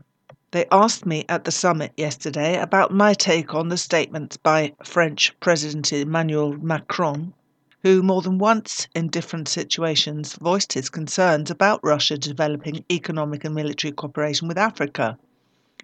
They 0.53 0.65
asked 0.73 1.05
me 1.05 1.27
at 1.29 1.45
the 1.45 1.53
summit 1.53 1.93
yesterday 1.99 2.59
about 2.59 2.95
my 2.95 3.13
take 3.13 3.53
on 3.53 3.69
the 3.69 3.77
statements 3.77 4.39
by 4.39 4.73
French 4.83 5.39
President 5.39 5.93
Emmanuel 5.93 6.57
Macron, 6.57 7.35
who 7.83 8.03
more 8.03 8.23
than 8.23 8.39
once 8.39 8.89
in 8.95 9.09
different 9.09 9.49
situations 9.49 10.39
voiced 10.41 10.73
his 10.73 10.89
concerns 10.89 11.51
about 11.51 11.85
Russia 11.85 12.17
developing 12.17 12.87
economic 12.91 13.45
and 13.45 13.55
military 13.55 13.93
cooperation 13.93 14.49
with 14.49 14.57
Africa, 14.57 15.19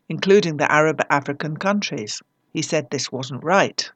including 0.09 0.57
the 0.57 0.73
Arab 0.73 1.03
African 1.11 1.59
countries. 1.59 2.23
He 2.55 2.63
said 2.63 2.89
this 2.89 3.13
wasn't 3.13 3.45
right 3.45 3.91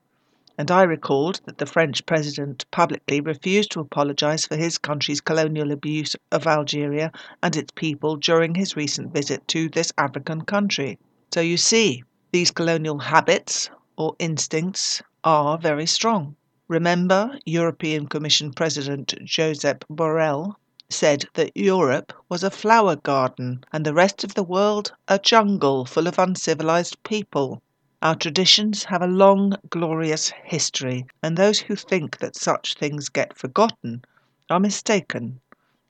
and 0.59 0.71
I 0.71 0.83
recalled 0.85 1.41
that 1.45 1.59
the 1.59 1.67
French 1.67 2.07
president 2.07 2.65
publicly 2.71 3.21
refused 3.21 3.71
to 3.73 3.81
apologize 3.81 4.47
for 4.47 4.57
his 4.57 4.79
country's 4.79 5.21
colonial 5.21 5.71
abuse 5.71 6.17
of 6.33 6.47
Algeria 6.47 7.13
and 7.43 7.55
its 7.55 7.73
people 7.73 8.17
during 8.17 8.55
his 8.55 8.75
recent 8.77 9.13
visit 9.13 9.47
to 9.49 9.69
this 9.69 9.93
African 9.99 10.43
country. 10.43 10.99
So 11.35 11.41
you 11.41 11.57
see, 11.57 12.05
these 12.33 12.51
colonial 12.51 12.99
habits 12.99 13.69
or 13.97 14.17
instincts 14.19 15.03
are 15.25 15.59
very 15.59 15.87
strong. 15.87 16.37
Remember, 16.69 17.39
European 17.45 18.07
Commission 18.07 18.53
President 18.53 19.15
Josep 19.25 19.85
Borrell 19.91 20.55
said 20.89 21.27
that 21.35 21.57
Europe 21.57 22.13
was 22.29 22.43
a 22.43 22.51
flower 22.51 22.97
garden 22.97 23.63
and 23.73 23.85
the 23.85 23.93
rest 23.93 24.25
of 24.25 24.35
the 24.35 24.43
world 24.43 24.93
a 25.09 25.19
jungle 25.19 25.85
full 25.85 26.07
of 26.07 26.19
uncivilized 26.19 27.03
people. 27.03 27.61
Our 28.03 28.15
traditions 28.15 28.85
have 28.85 29.01
a 29.01 29.07
long, 29.07 29.55
glorious 29.71 30.31
history, 30.45 31.07
and 31.23 31.35
those 31.37 31.61
who 31.61 31.77
think 31.77 32.19
that 32.19 32.37
such 32.37 32.75
things 32.75 33.09
get 33.09 33.39
forgotten 33.39 34.05
are 34.51 34.61
mistaken, 34.61 35.41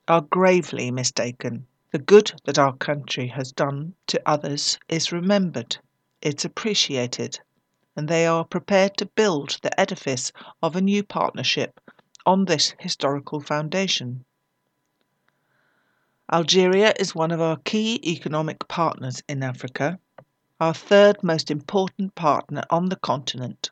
are 0.07 0.21
gravely 0.21 0.89
mistaken. 0.89 1.67
The 1.91 1.99
good 1.99 2.31
that 2.45 2.57
our 2.57 2.75
country 2.77 3.27
has 3.27 3.51
done 3.51 3.93
to 4.07 4.21
others 4.25 4.79
is 4.87 5.11
remembered, 5.11 5.77
it's 6.21 6.45
appreciated, 6.45 7.41
and 7.95 8.07
they 8.07 8.25
are 8.25 8.45
prepared 8.45 8.95
to 8.97 9.05
build 9.05 9.59
the 9.61 9.77
edifice 9.77 10.31
of 10.63 10.77
a 10.77 10.81
new 10.81 11.03
partnership 11.03 11.79
on 12.25 12.45
this 12.45 12.73
historical 12.79 13.41
foundation. 13.41 14.23
Algeria 16.31 16.93
is 16.97 17.13
one 17.13 17.31
of 17.31 17.41
our 17.41 17.57
key 17.57 17.99
economic 18.09 18.65
partners 18.69 19.21
in 19.27 19.43
Africa 19.43 19.99
our 20.59 20.73
third 20.73 21.21
most 21.23 21.51
important 21.51 22.15
partner 22.15 22.63
on 22.69 22.89
the 22.89 22.95
continent. 22.95 23.69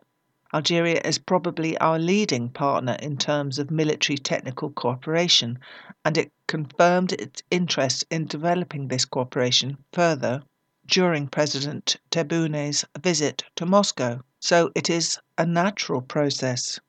Algeria 0.53 1.01
is 1.03 1.17
probably 1.17 1.77
our 1.79 1.97
leading 1.97 2.47
partner 2.49 2.95
in 3.01 3.17
terms 3.17 3.57
of 3.59 3.71
military 3.71 4.17
technical 4.17 4.69
cooperation, 4.69 5.57
and 6.05 6.17
it 6.17 6.31
confirmed 6.47 7.11
its 7.13 7.41
interest 7.49 8.05
in 8.11 8.25
developing 8.27 8.87
this 8.87 9.03
cooperation 9.05 9.77
further 9.91 10.43
during 10.85 11.27
President 11.27 11.97
Tebboune's 12.11 12.85
visit 12.99 13.43
to 13.55 13.65
Moscow. 13.65 14.21
So 14.39 14.71
it 14.75 14.89
is 14.89 15.17
a 15.37 15.45
natural 15.45 16.01
process. 16.01 16.79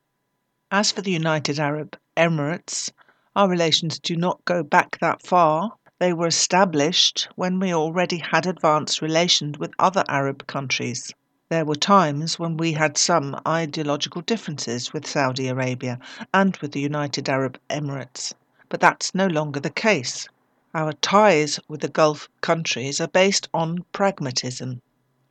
As 0.70 0.92
for 0.92 1.00
the 1.00 1.12
United 1.12 1.58
Arab 1.58 1.98
Emirates, 2.16 2.90
our 3.34 3.48
relations 3.48 3.98
do 3.98 4.14
not 4.14 4.44
go 4.44 4.62
back 4.62 4.98
that 5.00 5.22
far. 5.22 5.72
They 5.98 6.12
were 6.12 6.26
established 6.26 7.26
when 7.36 7.58
we 7.58 7.72
already 7.72 8.18
had 8.18 8.44
advanced 8.44 9.00
relations 9.00 9.58
with 9.58 9.72
other 9.78 10.04
Arab 10.08 10.46
countries. 10.46 11.10
There 11.48 11.64
were 11.64 11.74
times 11.74 12.38
when 12.38 12.58
we 12.58 12.72
had 12.72 12.98
some 12.98 13.40
ideological 13.48 14.20
differences 14.20 14.92
with 14.92 15.06
Saudi 15.06 15.48
Arabia 15.48 15.98
and 16.34 16.54
with 16.58 16.72
the 16.72 16.80
United 16.80 17.30
Arab 17.30 17.58
Emirates, 17.70 18.34
but 18.68 18.78
that's 18.78 19.14
no 19.14 19.26
longer 19.26 19.58
the 19.58 19.70
case. 19.70 20.28
Our 20.74 20.92
ties 20.92 21.58
with 21.66 21.80
the 21.80 21.88
Gulf 21.88 22.28
countries 22.42 23.00
are 23.00 23.08
based 23.08 23.48
on 23.54 23.86
pragmatism, 23.92 24.82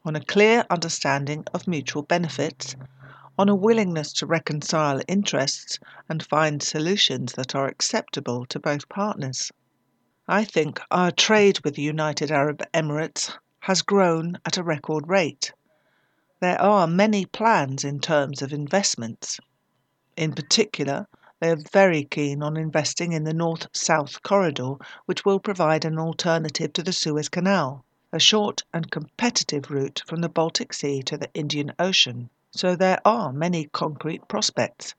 on 0.03 0.15
a 0.15 0.25
clear 0.25 0.65
understanding 0.71 1.45
of 1.53 1.67
mutual 1.67 2.01
benefits, 2.01 2.75
on 3.37 3.49
a 3.49 3.55
willingness 3.55 4.11
to 4.13 4.25
reconcile 4.25 4.99
interests 5.07 5.77
and 6.09 6.25
find 6.25 6.63
solutions 6.63 7.33
that 7.33 7.53
are 7.53 7.67
acceptable 7.67 8.47
to 8.47 8.59
both 8.59 8.89
partners. 8.89 9.51
I 10.27 10.43
think 10.43 10.79
our 10.89 11.11
trade 11.11 11.59
with 11.63 11.75
the 11.75 11.81
United 11.81 12.31
Arab 12.31 12.63
Emirates 12.73 13.37
has 13.59 13.81
grown 13.81 14.39
at 14.45 14.57
a 14.57 14.63
record 14.63 15.07
rate. 15.07 15.53
There 16.39 16.59
are 16.61 16.87
many 16.87 17.25
plans 17.25 17.83
in 17.83 17.99
terms 17.99 18.41
of 18.41 18.51
investments. 18.51 19.39
In 20.17 20.33
particular, 20.33 21.07
they 21.39 21.51
are 21.51 21.63
very 21.71 22.03
keen 22.03 22.41
on 22.41 22.57
investing 22.57 23.13
in 23.13 23.23
the 23.23 23.33
North 23.33 23.67
South 23.71 24.21
corridor, 24.23 24.75
which 25.05 25.25
will 25.25 25.39
provide 25.39 25.85
an 25.85 25.99
alternative 25.99 26.73
to 26.73 26.83
the 26.83 26.93
Suez 26.93 27.29
Canal, 27.29 27.85
a 28.11 28.19
short 28.19 28.63
and 28.73 28.89
competitive 28.89 29.69
route 29.69 30.01
from 30.07 30.21
the 30.21 30.29
Baltic 30.29 30.73
Sea 30.73 31.03
to 31.03 31.17
the 31.17 31.29
Indian 31.33 31.73
Ocean 31.79 32.29
so 32.55 32.73
there 32.73 33.01
are 33.03 33.33
many 33.33 33.65
concrete 33.65 34.29
prospects. 34.29 34.95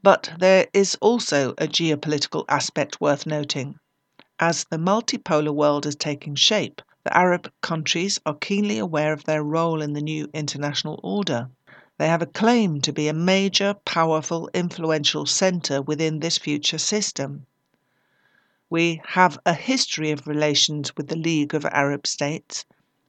But 0.00 0.32
there 0.38 0.68
is 0.72 0.96
also 1.00 1.54
a 1.58 1.66
geopolitical 1.66 2.44
aspect 2.48 3.00
worth 3.00 3.26
noting. 3.26 3.80
As 4.42 4.64
the 4.64 4.78
multipolar 4.78 5.52
world 5.52 5.84
is 5.84 5.94
taking 5.96 6.34
shape, 6.34 6.80
the 7.04 7.14
Arab 7.14 7.52
countries 7.60 8.18
are 8.24 8.32
keenly 8.32 8.78
aware 8.78 9.12
of 9.12 9.24
their 9.24 9.42
role 9.42 9.82
in 9.82 9.92
the 9.92 10.00
new 10.00 10.30
international 10.32 10.98
order. 11.02 11.50
They 11.98 12.08
have 12.08 12.22
a 12.22 12.26
claim 12.26 12.80
to 12.80 12.90
be 12.90 13.06
a 13.06 13.12
major, 13.12 13.74
powerful, 13.84 14.48
influential 14.54 15.26
centre 15.26 15.82
within 15.82 16.20
this 16.20 16.38
future 16.38 16.78
system. 16.78 17.44
We 18.70 19.02
have 19.08 19.38
a 19.44 19.52
history 19.52 20.10
of 20.10 20.26
relations 20.26 20.96
with 20.96 21.08
the 21.08 21.16
League 21.16 21.54
of 21.54 21.66
Arab 21.66 22.06
States 22.06 22.64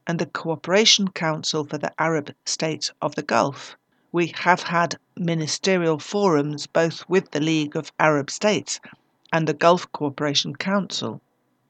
and 0.06 0.18
the 0.18 0.26
Cooperation 0.26 1.08
Council 1.08 1.64
for 1.64 1.78
the 1.78 1.94
Arab 1.98 2.34
States 2.44 2.92
of 3.00 3.14
the 3.14 3.22
Gulf 3.22 3.78
we 4.12 4.26
have 4.26 4.64
had 4.64 4.98
ministerial 5.16 5.98
forums 5.98 6.66
both 6.66 7.08
with 7.08 7.30
the 7.30 7.40
League 7.40 7.74
of 7.74 7.90
Arab 7.98 8.30
States 8.30 8.78
and 9.32 9.48
the 9.48 9.54
Gulf 9.54 9.90
Cooperation 9.92 10.54
Council. 10.54 11.22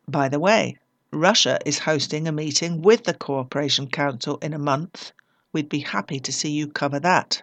By 0.09 0.29
the 0.29 0.41
way, 0.41 0.77
Russia 1.13 1.59
is 1.65 1.79
hosting 1.79 2.27
a 2.27 2.33
meeting 2.33 2.83
with 2.83 3.05
the 3.05 3.15
Cooperation 3.15 3.87
Council 3.87 4.37
in 4.43 4.53
a 4.53 4.59
month. 4.59 5.13
We'd 5.53 5.69
be 5.69 5.79
happy 5.79 6.19
to 6.21 6.33
see 6.33 6.51
you 6.51 6.67
cover 6.67 6.99
that. 7.01 7.43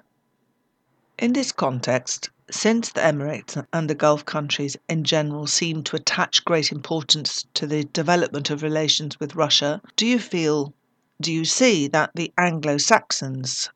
In 1.17 1.33
this 1.33 1.51
context, 1.51 2.29
since 2.51 2.91
the 2.91 3.01
Emirates 3.01 3.65
and 3.71 3.89
the 3.89 3.95
Gulf 3.95 4.25
countries 4.25 4.75
in 4.89 5.03
general 5.03 5.47
seem 5.47 5.83
to 5.83 5.95
attach 5.95 6.45
great 6.45 6.71
importance 6.71 7.45
to 7.53 7.65
the 7.65 7.85
development 7.85 8.49
of 8.49 8.61
relations 8.61 9.19
with 9.19 9.35
Russia, 9.35 9.81
do 9.95 10.05
you 10.05 10.19
feel, 10.19 10.73
do 11.21 11.31
you 11.31 11.45
see 11.45 11.88
that 11.88 12.12
the 12.15 12.34
Anglo 12.38 12.77
Saxons 12.77 13.69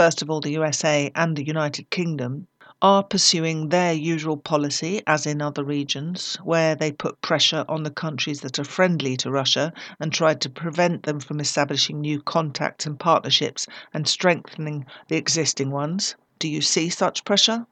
first 0.00 0.22
of 0.22 0.30
all 0.30 0.40
the 0.40 0.52
USA 0.52 1.10
and 1.14 1.36
the 1.36 1.46
United 1.46 1.90
Kingdom, 1.90 2.46
are 2.82 3.02
pursuing 3.02 3.68
their 3.68 3.92
usual 3.92 4.36
policy, 4.36 5.02
as 5.06 5.26
in 5.26 5.42
other 5.42 5.62
regions, 5.62 6.36
where 6.42 6.74
they 6.74 6.90
put 6.90 7.20
pressure 7.20 7.64
on 7.68 7.82
the 7.82 7.90
countries 7.90 8.40
that 8.40 8.58
are 8.58 8.64
friendly 8.64 9.16
to 9.16 9.30
Russia 9.30 9.72
and 9.98 10.12
try 10.12 10.32
to 10.34 10.48
prevent 10.48 11.02
them 11.02 11.20
from 11.20 11.40
establishing 11.40 12.00
new 12.00 12.22
contacts 12.22 12.86
and 12.86 12.98
partnerships 12.98 13.66
and 13.92 14.08
strengthening 14.08 14.86
the 15.08 15.16
existing 15.16 15.70
ones. 15.70 16.14
Do 16.38 16.48
you 16.48 16.62
see 16.62 16.88
such 16.88 17.24
pressure? 17.24 17.66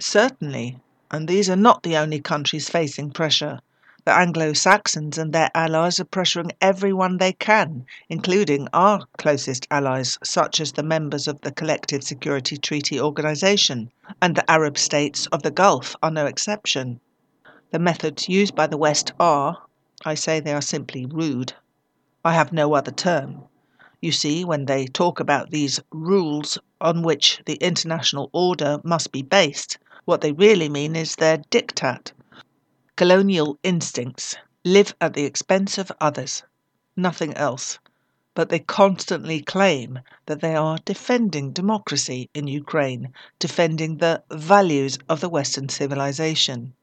Certainly, 0.00 0.78
and 1.10 1.28
these 1.28 1.48
are 1.48 1.56
not 1.56 1.82
the 1.82 1.96
only 1.96 2.20
countries 2.20 2.68
facing 2.68 3.12
pressure. 3.12 3.60
The 4.06 4.16
Anglo 4.16 4.54
Saxons 4.54 5.18
and 5.18 5.30
their 5.30 5.50
allies 5.54 6.00
are 6.00 6.06
pressuring 6.06 6.52
everyone 6.62 7.18
they 7.18 7.34
can, 7.34 7.84
including 8.08 8.66
our 8.72 9.00
closest 9.18 9.66
allies, 9.70 10.18
such 10.24 10.58
as 10.58 10.72
the 10.72 10.82
members 10.82 11.28
of 11.28 11.42
the 11.42 11.52
Collective 11.52 12.02
Security 12.02 12.56
Treaty 12.56 12.98
Organization, 12.98 13.92
and 14.22 14.34
the 14.34 14.50
Arab 14.50 14.78
states 14.78 15.26
of 15.26 15.42
the 15.42 15.50
Gulf 15.50 15.96
are 16.02 16.10
no 16.10 16.24
exception. 16.24 16.98
The 17.72 17.78
methods 17.78 18.26
used 18.26 18.54
by 18.54 18.66
the 18.66 18.78
West 18.78 19.12
are, 19.20 19.58
I 20.02 20.14
say 20.14 20.40
they 20.40 20.54
are 20.54 20.62
simply 20.62 21.04
rude. 21.04 21.52
I 22.24 22.32
have 22.32 22.54
no 22.54 22.72
other 22.72 22.92
term. 22.92 23.42
You 24.00 24.12
see, 24.12 24.46
when 24.46 24.64
they 24.64 24.86
talk 24.86 25.20
about 25.20 25.50
these 25.50 25.78
rules 25.90 26.56
on 26.80 27.02
which 27.02 27.42
the 27.44 27.56
international 27.56 28.30
order 28.32 28.80
must 28.82 29.12
be 29.12 29.20
based, 29.20 29.76
what 30.06 30.22
they 30.22 30.32
really 30.32 30.70
mean 30.70 30.96
is 30.96 31.16
their 31.16 31.36
diktat 31.50 32.12
colonial 33.00 33.58
instincts 33.62 34.36
live 34.62 34.94
at 35.00 35.14
the 35.14 35.24
expense 35.24 35.78
of 35.78 35.90
others, 36.02 36.42
nothing 36.94 37.32
else. 37.32 37.78
But 38.34 38.50
they 38.50 38.58
constantly 38.58 39.40
claim 39.40 40.00
that 40.26 40.42
they 40.42 40.54
are 40.54 40.76
defending 40.84 41.52
democracy 41.52 42.28
in 42.34 42.46
Ukraine, 42.46 43.14
defending 43.38 43.96
the 43.96 44.22
values 44.30 44.98
of 45.08 45.22
the 45.22 45.30
Western 45.30 45.70
civilization. 45.70 46.74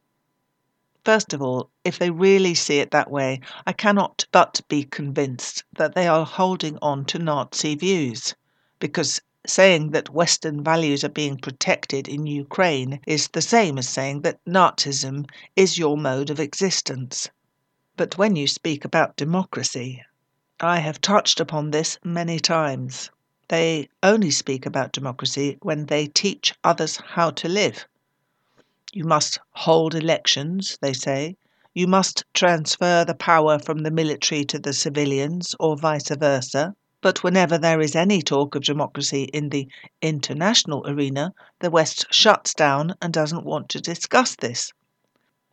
First 1.06 1.34
of 1.34 1.42
all, 1.44 1.70
if 1.84 2.00
they 2.00 2.10
really 2.10 2.56
see 2.56 2.80
it 2.80 2.90
that 2.90 3.12
way, 3.12 3.40
I 3.68 3.74
cannot 3.74 4.26
but 4.32 4.62
be 4.68 4.86
convinced 4.86 5.66
that 5.76 5.94
they 5.94 6.08
are 6.08 6.26
holding 6.26 6.80
on 6.82 7.06
to 7.06 7.20
Nazi 7.20 7.76
views, 7.76 8.34
because 8.80 9.22
saying 9.50 9.92
that 9.92 10.10
Western 10.14 10.64
values 10.64 11.04
are 11.04 11.10
being 11.10 11.38
protected 11.38 12.08
in 12.08 12.28
Ukraine 12.28 13.00
is 13.08 13.30
the 13.30 13.42
same 13.42 13.78
as 13.78 13.88
saying 13.88 14.22
that 14.22 14.44
Nazism 14.46 15.26
is 15.56 15.78
your 15.78 15.98
mode 15.98 16.30
of 16.30 16.40
existence. 16.40 17.30
But 17.96 18.18
when 18.18 18.36
you 18.36 18.48
speak 18.48 18.86
about 18.86 19.16
democracy, 19.16 20.04
I 20.60 20.80
have 20.80 21.02
touched 21.02 21.40
upon 21.40 21.72
this 21.72 21.98
many 22.04 22.40
times. 22.40 23.10
They 23.48 23.90
only 24.04 24.32
speak 24.32 24.66
about 24.66 24.92
democracy 24.92 25.58
when 25.62 25.86
they 25.86 26.08
teach 26.08 26.54
others 26.64 26.98
how 26.98 27.32
to 27.32 27.48
live. 27.48 27.86
You 28.92 29.06
must 29.06 29.40
hold 29.52 29.96
elections, 29.96 30.78
they 30.82 30.94
say. 30.94 31.38
You 31.74 31.88
must 31.88 32.26
transfer 32.34 33.06
the 33.06 33.16
power 33.16 33.60
from 33.60 33.84
the 33.84 33.92
military 33.92 34.44
to 34.46 34.60
the 34.60 34.74
civilians, 34.74 35.56
or 35.60 35.78
vice 35.78 36.10
versa. 36.10 36.76
But 37.08 37.24
whenever 37.24 37.58
there 37.58 37.80
is 37.80 37.96
any 37.96 38.22
talk 38.22 38.54
of 38.54 38.66
democracy 38.66 39.30
in 39.32 39.48
the 39.48 39.70
international 40.02 40.86
arena, 40.86 41.34
the 41.62 41.72
West 41.72 42.06
shuts 42.12 42.54
down 42.54 42.96
and 43.02 43.14
doesn't 43.14 43.46
want 43.46 43.70
to 43.70 43.80
discuss 43.80 44.36
this. 44.36 44.74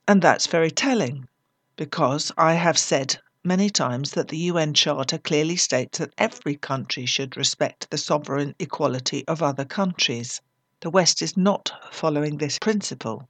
And 0.09 0.21
that's 0.21 0.49
very 0.49 0.73
telling, 0.73 1.29
because 1.77 2.33
I 2.37 2.55
have 2.55 2.77
said 2.77 3.21
many 3.45 3.71
times 3.71 4.11
that 4.15 4.27
the 4.27 4.51
UN 4.51 4.75
Charter 4.75 5.17
clearly 5.17 5.55
states 5.55 5.99
that 5.99 6.13
every 6.19 6.57
country 6.57 7.07
should 7.07 7.37
respect 7.37 7.89
the 7.89 7.99
sovereign 7.99 8.57
equality 8.59 9.23
of 9.29 9.41
other 9.41 9.65
countries. 9.65 10.41
The 10.81 10.91
West 10.91 11.23
is 11.23 11.37
not 11.37 11.71
following 11.93 12.39
this 12.39 12.59
principle. 12.59 13.29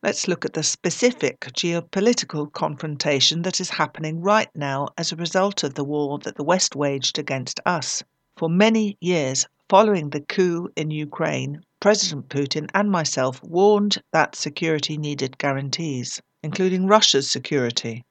Let's 0.00 0.28
look 0.28 0.44
at 0.44 0.52
the 0.52 0.62
specific 0.62 1.40
geopolitical 1.40 2.52
confrontation 2.52 3.42
that 3.42 3.60
is 3.60 3.70
happening 3.70 4.20
right 4.20 4.48
now 4.54 4.90
as 4.96 5.10
a 5.10 5.16
result 5.16 5.64
of 5.64 5.74
the 5.74 5.82
war 5.82 6.20
that 6.20 6.36
the 6.36 6.44
West 6.44 6.76
waged 6.76 7.18
against 7.18 7.58
us. 7.66 8.04
For 8.36 8.48
many 8.48 8.96
years 9.00 9.46
following 9.68 10.10
the 10.10 10.20
coup 10.20 10.68
in 10.76 10.92
Ukraine, 10.92 11.64
President 11.80 12.28
Putin 12.28 12.70
and 12.74 12.92
myself 12.92 13.42
warned 13.42 14.00
that 14.12 14.36
security 14.36 14.96
needed 14.96 15.36
guarantees, 15.36 16.22
including 16.44 16.86
Russia's 16.86 17.28
security. 17.28 18.04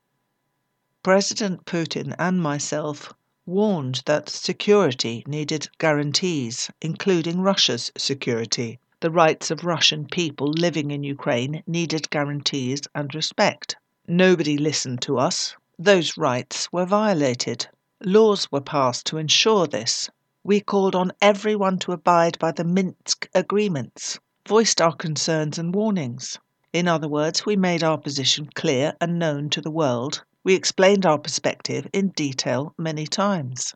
President 1.04 1.64
Putin 1.64 2.14
and 2.20 2.42
myself 2.42 3.14
warned 3.46 4.04
that 4.06 4.28
security 4.28 5.24
needed 5.26 5.70
guarantees, 5.78 6.70
including 6.82 7.40
Russia's 7.40 7.94
security 7.98 8.78
the 9.00 9.12
rights 9.12 9.52
of 9.52 9.64
Russian 9.64 10.08
people 10.08 10.48
living 10.48 10.90
in 10.90 11.04
Ukraine 11.04 11.62
needed 11.68 12.10
guarantees 12.10 12.82
and 12.96 13.14
respect. 13.14 13.76
Nobody 14.08 14.58
listened 14.58 15.02
to 15.04 15.20
us. 15.20 15.56
Those 15.78 16.18
rights 16.18 16.72
were 16.72 16.86
violated. 16.86 17.68
Laws 18.04 18.52
were 18.52 18.62
passed 18.62 19.06
to 19.08 19.18
ensure 19.18 19.68
this. 19.68 20.10
We 20.44 20.62
called 20.62 20.96
on 20.96 21.12
everyone 21.22 21.78
to 21.80 21.92
abide 21.92 22.40
by 22.40 22.52
the 22.52 22.64
Minsk 22.64 23.30
agreements, 23.36 24.18
voiced 24.48 24.82
our 24.82 24.96
concerns 24.96 25.60
and 25.60 25.76
warnings. 25.76 26.40
In 26.74 26.88
other 26.88 27.08
words, 27.08 27.46
we 27.46 27.56
made 27.56 27.84
our 27.84 27.98
position 27.98 28.50
clear 28.56 28.94
and 29.00 29.20
known 29.20 29.50
to 29.52 29.62
the 29.62 29.72
world. 29.72 30.24
We 30.44 30.56
explained 30.56 31.06
our 31.06 31.20
perspective 31.20 31.88
in 31.94 32.10
detail 32.10 32.74
many 32.78 33.06
times. 33.06 33.76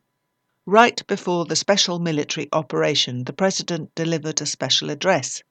Right 0.66 1.04
before 1.08 1.44
the 1.44 1.56
special 1.56 1.98
military 1.98 2.48
operation, 2.52 3.24
the 3.24 3.32
President 3.32 3.92
delivered 3.96 4.40
a 4.40 4.46
special 4.46 4.90
address. 4.90 5.42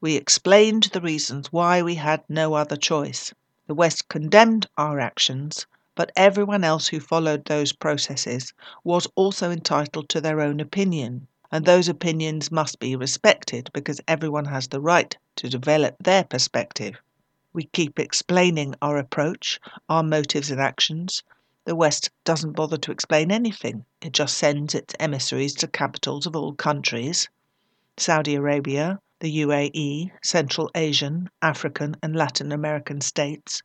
We 0.00 0.16
explained 0.16 0.84
the 0.84 1.02
reasons 1.02 1.52
why 1.52 1.82
we 1.82 1.96
had 1.96 2.24
no 2.30 2.54
other 2.54 2.76
choice. 2.76 3.34
The 3.66 3.74
West 3.74 4.08
condemned 4.08 4.68
our 4.78 4.98
actions, 5.00 5.66
but 5.94 6.12
everyone 6.16 6.64
else 6.64 6.88
who 6.88 6.98
followed 6.98 7.44
those 7.44 7.74
processes 7.74 8.54
was 8.84 9.06
also 9.16 9.50
entitled 9.50 10.08
to 10.08 10.20
their 10.22 10.40
own 10.40 10.60
opinion, 10.60 11.28
and 11.50 11.66
those 11.66 11.88
opinions 11.90 12.50
must 12.50 12.78
be 12.78 12.96
respected 12.96 13.68
because 13.74 14.00
everyone 14.08 14.46
has 14.46 14.66
the 14.68 14.80
right 14.80 15.14
to 15.36 15.50
develop 15.50 15.94
their 16.00 16.24
perspective. 16.24 16.96
We 17.52 17.64
keep 17.64 17.98
explaining 17.98 18.76
our 18.80 18.96
approach, 18.96 19.60
our 19.90 20.02
motives 20.02 20.50
and 20.50 20.58
actions. 20.58 21.22
The 21.64 21.76
West 21.76 22.10
doesn't 22.24 22.54
bother 22.54 22.76
to 22.78 22.90
explain 22.90 23.30
anything, 23.30 23.84
it 24.00 24.12
just 24.12 24.36
sends 24.36 24.74
its 24.74 24.94
emissaries 24.98 25.54
to 25.54 25.68
capitals 25.68 26.26
of 26.26 26.34
all 26.34 26.54
countries 26.54 27.28
Saudi 27.96 28.34
Arabia, 28.34 28.98
the 29.20 29.42
UAE, 29.42 30.10
Central 30.24 30.68
Asian, 30.74 31.30
African, 31.40 31.94
and 32.02 32.16
Latin 32.16 32.50
American 32.50 33.00
states 33.00 33.62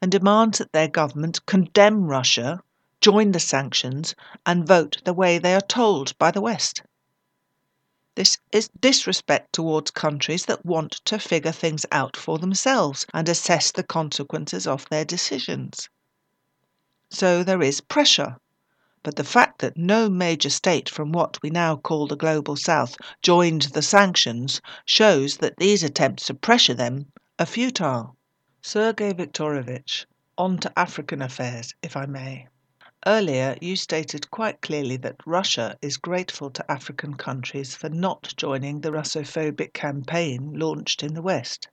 and 0.00 0.12
demands 0.12 0.58
that 0.58 0.70
their 0.72 0.86
governments 0.86 1.40
condemn 1.40 2.04
Russia, 2.04 2.60
join 3.00 3.32
the 3.32 3.40
sanctions, 3.40 4.14
and 4.46 4.64
vote 4.64 4.98
the 5.04 5.12
way 5.12 5.36
they 5.36 5.54
are 5.54 5.60
told 5.60 6.16
by 6.18 6.30
the 6.30 6.40
West. 6.40 6.82
This 8.14 8.38
is 8.52 8.70
disrespect 8.78 9.52
towards 9.52 9.90
countries 9.90 10.46
that 10.46 10.64
want 10.64 10.92
to 11.06 11.18
figure 11.18 11.50
things 11.50 11.84
out 11.90 12.16
for 12.16 12.38
themselves 12.38 13.06
and 13.12 13.28
assess 13.28 13.72
the 13.72 13.82
consequences 13.82 14.68
of 14.68 14.88
their 14.88 15.04
decisions. 15.04 15.88
So 17.10 17.42
there 17.42 17.60
is 17.60 17.80
pressure. 17.80 18.36
But 19.02 19.16
the 19.16 19.24
fact 19.24 19.60
that 19.60 19.76
no 19.76 20.08
major 20.08 20.50
state 20.50 20.88
from 20.88 21.10
what 21.10 21.42
we 21.42 21.50
now 21.50 21.74
call 21.76 22.06
the 22.06 22.16
Global 22.16 22.54
South 22.54 22.96
joined 23.20 23.62
the 23.62 23.82
sanctions 23.82 24.60
shows 24.84 25.38
that 25.38 25.56
these 25.56 25.82
attempts 25.82 26.26
to 26.26 26.34
pressure 26.34 26.74
them 26.74 27.10
are 27.38 27.46
futile. 27.46 28.16
Sergei 28.62 29.12
Viktorovich, 29.12 30.04
on 30.36 30.58
to 30.58 30.78
African 30.78 31.20
affairs, 31.22 31.74
if 31.82 31.96
I 31.96 32.06
may. 32.06 32.46
Earlier, 33.06 33.56
you 33.62 33.76
stated 33.76 34.30
quite 34.30 34.60
clearly 34.60 34.98
that 34.98 35.16
Russia 35.24 35.78
is 35.80 35.96
grateful 35.96 36.50
to 36.50 36.70
African 36.70 37.14
countries 37.14 37.74
for 37.74 37.88
not 37.88 38.34
joining 38.36 38.82
the 38.82 38.92
Russophobic 38.92 39.72
campaign 39.72 40.52
launched 40.52 41.02
in 41.02 41.14
the 41.14 41.22
West. 41.22 41.68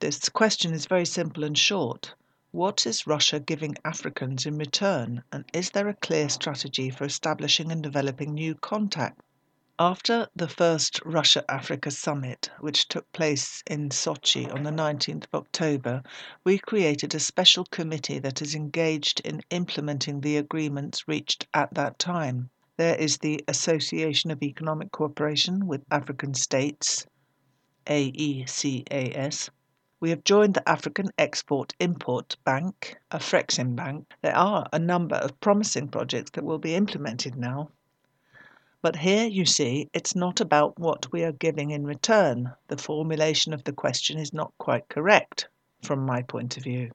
This 0.00 0.28
question 0.28 0.74
is 0.74 0.86
very 0.86 1.06
simple 1.06 1.44
and 1.44 1.56
short. 1.56 2.14
What 2.58 2.86
is 2.86 3.06
Russia 3.06 3.38
giving 3.38 3.76
Africans 3.84 4.44
in 4.44 4.58
return, 4.58 5.22
and 5.30 5.44
is 5.52 5.70
there 5.70 5.86
a 5.86 5.94
clear 5.94 6.28
strategy 6.28 6.90
for 6.90 7.04
establishing 7.04 7.70
and 7.70 7.80
developing 7.80 8.34
new 8.34 8.56
contacts? 8.56 9.22
After 9.78 10.26
the 10.34 10.48
first 10.48 11.00
Russia 11.04 11.44
Africa 11.48 11.92
summit, 11.92 12.50
which 12.58 12.88
took 12.88 13.12
place 13.12 13.62
in 13.68 13.90
Sochi 13.90 14.52
on 14.52 14.64
the 14.64 14.72
19th 14.72 15.26
of 15.32 15.44
October, 15.46 16.02
we 16.42 16.58
created 16.58 17.14
a 17.14 17.20
special 17.20 17.64
committee 17.64 18.18
that 18.18 18.42
is 18.42 18.56
engaged 18.56 19.20
in 19.20 19.44
implementing 19.50 20.20
the 20.20 20.36
agreements 20.36 21.06
reached 21.06 21.46
at 21.54 21.72
that 21.74 21.96
time. 22.00 22.50
There 22.76 22.96
is 22.96 23.18
the 23.18 23.40
Association 23.46 24.32
of 24.32 24.42
Economic 24.42 24.90
Cooperation 24.90 25.68
with 25.68 25.84
African 25.92 26.34
States, 26.34 27.06
AECAS. 27.86 29.48
We 30.00 30.10
have 30.10 30.22
joined 30.22 30.54
the 30.54 30.68
African 30.68 31.10
Export 31.18 31.74
Import 31.80 32.36
Bank, 32.44 32.96
Afreximbank. 33.10 34.06
There 34.22 34.36
are 34.36 34.68
a 34.72 34.78
number 34.78 35.16
of 35.16 35.40
promising 35.40 35.88
projects 35.88 36.30
that 36.32 36.44
will 36.44 36.58
be 36.58 36.76
implemented 36.76 37.34
now. 37.34 37.70
But 38.80 38.94
here, 38.94 39.26
you 39.26 39.44
see, 39.44 39.90
it's 39.92 40.14
not 40.14 40.40
about 40.40 40.78
what 40.78 41.10
we 41.10 41.24
are 41.24 41.32
giving 41.32 41.72
in 41.72 41.84
return. 41.84 42.52
The 42.68 42.76
formulation 42.76 43.52
of 43.52 43.64
the 43.64 43.72
question 43.72 44.18
is 44.18 44.32
not 44.32 44.52
quite 44.56 44.88
correct, 44.88 45.48
from 45.82 46.06
my 46.06 46.22
point 46.22 46.56
of 46.56 46.62
view. 46.62 46.92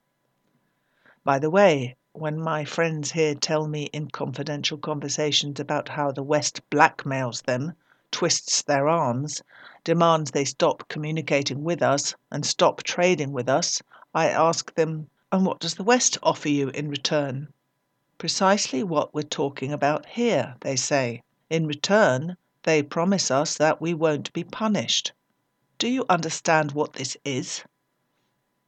By 1.25 1.39
the 1.39 1.49
way, 1.49 1.97
when 2.13 2.39
my 2.39 2.63
friends 2.63 3.11
here 3.11 3.35
tell 3.35 3.67
me 3.67 3.89
in 3.91 4.11
confidential 4.11 4.77
conversations 4.77 5.59
about 5.59 5.89
how 5.89 6.13
the 6.13 6.23
West 6.23 6.61
blackmails 6.69 7.43
them, 7.43 7.73
twists 8.13 8.61
their 8.61 8.87
arms, 8.87 9.41
demands 9.83 10.31
they 10.31 10.45
stop 10.45 10.87
communicating 10.87 11.63
with 11.63 11.81
us 11.81 12.13
and 12.31 12.45
stop 12.45 12.83
trading 12.83 13.33
with 13.33 13.49
us, 13.49 13.81
I 14.13 14.29
ask 14.29 14.73
them, 14.75 15.09
and 15.31 15.45
what 15.45 15.59
does 15.59 15.73
the 15.73 15.83
West 15.83 16.19
offer 16.21 16.47
you 16.47 16.69
in 16.69 16.89
return? 16.89 17.51
Precisely 18.19 18.83
what 18.83 19.13
we're 19.15 19.23
talking 19.23 19.73
about 19.73 20.05
here, 20.05 20.55
they 20.61 20.75
say. 20.75 21.23
In 21.49 21.65
return, 21.65 22.37
they 22.61 22.83
promise 22.83 23.31
us 23.31 23.57
that 23.57 23.81
we 23.81 23.95
won't 23.95 24.31
be 24.31 24.43
punished. 24.43 25.11
Do 25.79 25.87
you 25.87 26.05
understand 26.07 26.71
what 26.71 26.93
this 26.93 27.17
is? 27.25 27.63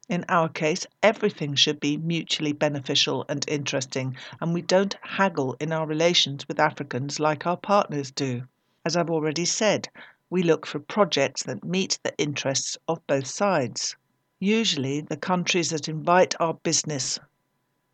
In 0.09 0.25
our 0.27 0.49
case, 0.49 0.87
everything 1.03 1.53
should 1.55 1.79
be 1.79 1.97
mutually 1.97 2.51
beneficial 2.51 3.25
and 3.29 3.45
interesting, 3.47 4.17
and 4.41 4.53
we 4.53 4.63
don't 4.63 4.97
haggle 5.03 5.55
in 5.59 5.71
our 5.71 5.85
relations 5.85 6.47
with 6.47 6.59
Africans 6.59 7.19
like 7.19 7.45
our 7.45 7.57
partners 7.57 8.09
do. 8.09 8.43
As 8.87 8.95
I've 8.95 9.09
already 9.09 9.45
said, 9.45 9.89
we 10.29 10.43
look 10.43 10.67
for 10.67 10.77
projects 10.77 11.41
that 11.43 11.63
meet 11.63 11.97
the 12.03 12.15
interests 12.19 12.77
of 12.87 13.05
both 13.07 13.25
sides. 13.25 13.95
Usually, 14.39 15.01
the 15.01 15.17
countries 15.17 15.71
that 15.71 15.89
invite 15.89 16.35
our 16.39 16.53
business 16.53 17.19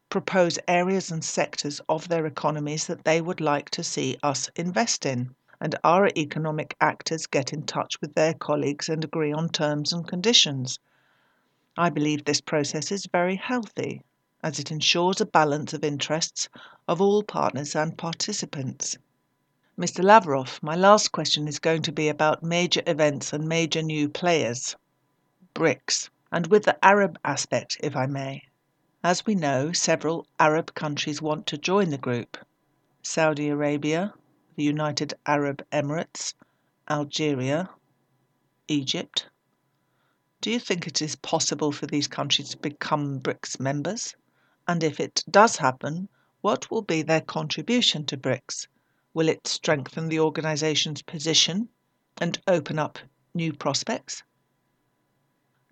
propose 0.10 0.60
areas 0.68 1.10
and 1.10 1.24
sectors 1.24 1.80
of 1.88 2.10
their 2.10 2.26
economies 2.26 2.88
that 2.88 3.06
they 3.06 3.22
would 3.22 3.40
like 3.40 3.70
to 3.70 3.86
see 3.86 4.18
us 4.22 4.50
invest 4.58 5.06
in. 5.06 5.34
And 5.62 5.76
our 5.86 6.10
economic 6.18 6.76
actors 6.82 7.26
get 7.26 7.54
in 7.54 7.64
touch 7.64 8.02
with 8.02 8.14
their 8.14 8.34
colleagues 8.34 8.90
and 8.90 9.02
agree 9.06 9.32
on 9.32 9.48
terms 9.48 9.94
and 9.94 10.06
conditions. 10.06 10.78
I 11.78 11.90
believe 11.90 12.26
this 12.26 12.42
process 12.42 12.92
is 12.92 13.06
very 13.06 13.38
healthy, 13.38 14.02
as 14.44 14.60
it 14.60 14.72
ensures 14.72 15.22
a 15.22 15.26
balance 15.26 15.74
of 15.74 15.86
interests 15.86 16.50
of 16.86 17.00
all 17.00 17.24
partners 17.24 17.78
and 17.78 17.98
participants. 17.98 18.98
Mr. 19.80 20.04
Lavrov, 20.04 20.60
my 20.62 20.76
last 20.76 21.14
question 21.14 21.48
is 21.48 21.58
going 21.58 21.82
to 21.82 21.94
be 21.94 22.10
about 22.10 22.44
major 22.44 22.84
events 22.86 23.32
and 23.32 23.48
major 23.48 23.82
new 23.82 24.10
players, 24.10 24.76
BRICS, 25.54 26.10
and 26.30 26.48
with 26.48 26.66
the 26.66 26.78
Arab 26.84 27.18
aspect, 27.24 27.78
if 27.82 27.96
I 27.96 28.06
may. 28.06 28.44
As 29.02 29.26
we 29.26 29.34
know, 29.34 29.72
several 29.72 30.28
Arab 30.38 30.74
countries 30.74 31.22
want 31.22 31.48
to 31.48 31.58
join 31.58 31.90
the 31.90 31.98
group 31.98 32.38
Saudi 33.02 33.48
Arabia, 33.48 34.14
the 34.58 34.64
United 34.64 35.14
Arab 35.26 35.66
Emirates, 35.72 36.34
Algeria, 36.90 37.70
Egypt. 38.68 39.30
Do 40.42 40.52
you 40.52 40.60
think 40.60 40.86
it 40.86 41.02
is 41.02 41.16
possible 41.16 41.72
for 41.72 41.88
these 41.88 42.10
countries 42.10 42.50
to 42.50 42.58
become 42.58 43.22
BRICS 43.22 43.58
members? 43.58 44.18
And 44.68 44.84
if 44.84 45.00
it 45.00 45.24
does 45.30 45.56
happen, 45.56 46.10
what 46.42 46.70
will 46.70 46.82
be 46.82 47.04
their 47.04 47.22
contribution 47.22 48.06
to 48.08 48.18
BRICS? 48.18 48.68
Will 49.14 49.30
it 49.30 49.42
hmm. 49.44 49.50
strengthen 49.50 50.10
the 50.10 50.20
organization's 50.20 51.02
position 51.02 51.70
and 52.20 52.42
open 52.48 52.80
up 52.80 53.00
new 53.34 53.54
prospects? 53.54 54.24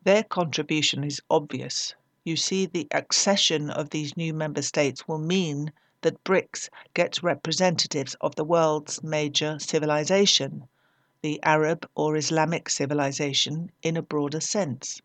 Their 0.04 0.24
contribution 0.24 1.04
is 1.04 1.22
obvious 1.30 1.96
you 2.30 2.36
see 2.36 2.66
the 2.66 2.88
accession 2.92 3.70
of 3.72 3.90
these 3.90 4.16
new 4.16 4.34
member 4.34 4.62
states 4.62 5.08
will 5.08 5.18
mean 5.18 5.72
that 6.02 6.24
BRICS 6.24 6.70
gets 6.94 7.24
representatives 7.24 8.16
of 8.22 8.36
the 8.36 8.44
world's 8.44 9.02
major 9.02 9.58
civilization, 9.58 10.68
the 11.22 11.42
Arab 11.44 11.90
or 11.96 12.16
Islamic 12.16 12.70
civilization 12.70 13.72
in 13.82 13.98
a 13.98 14.02
broader 14.02 14.40
sense. 14.40 15.02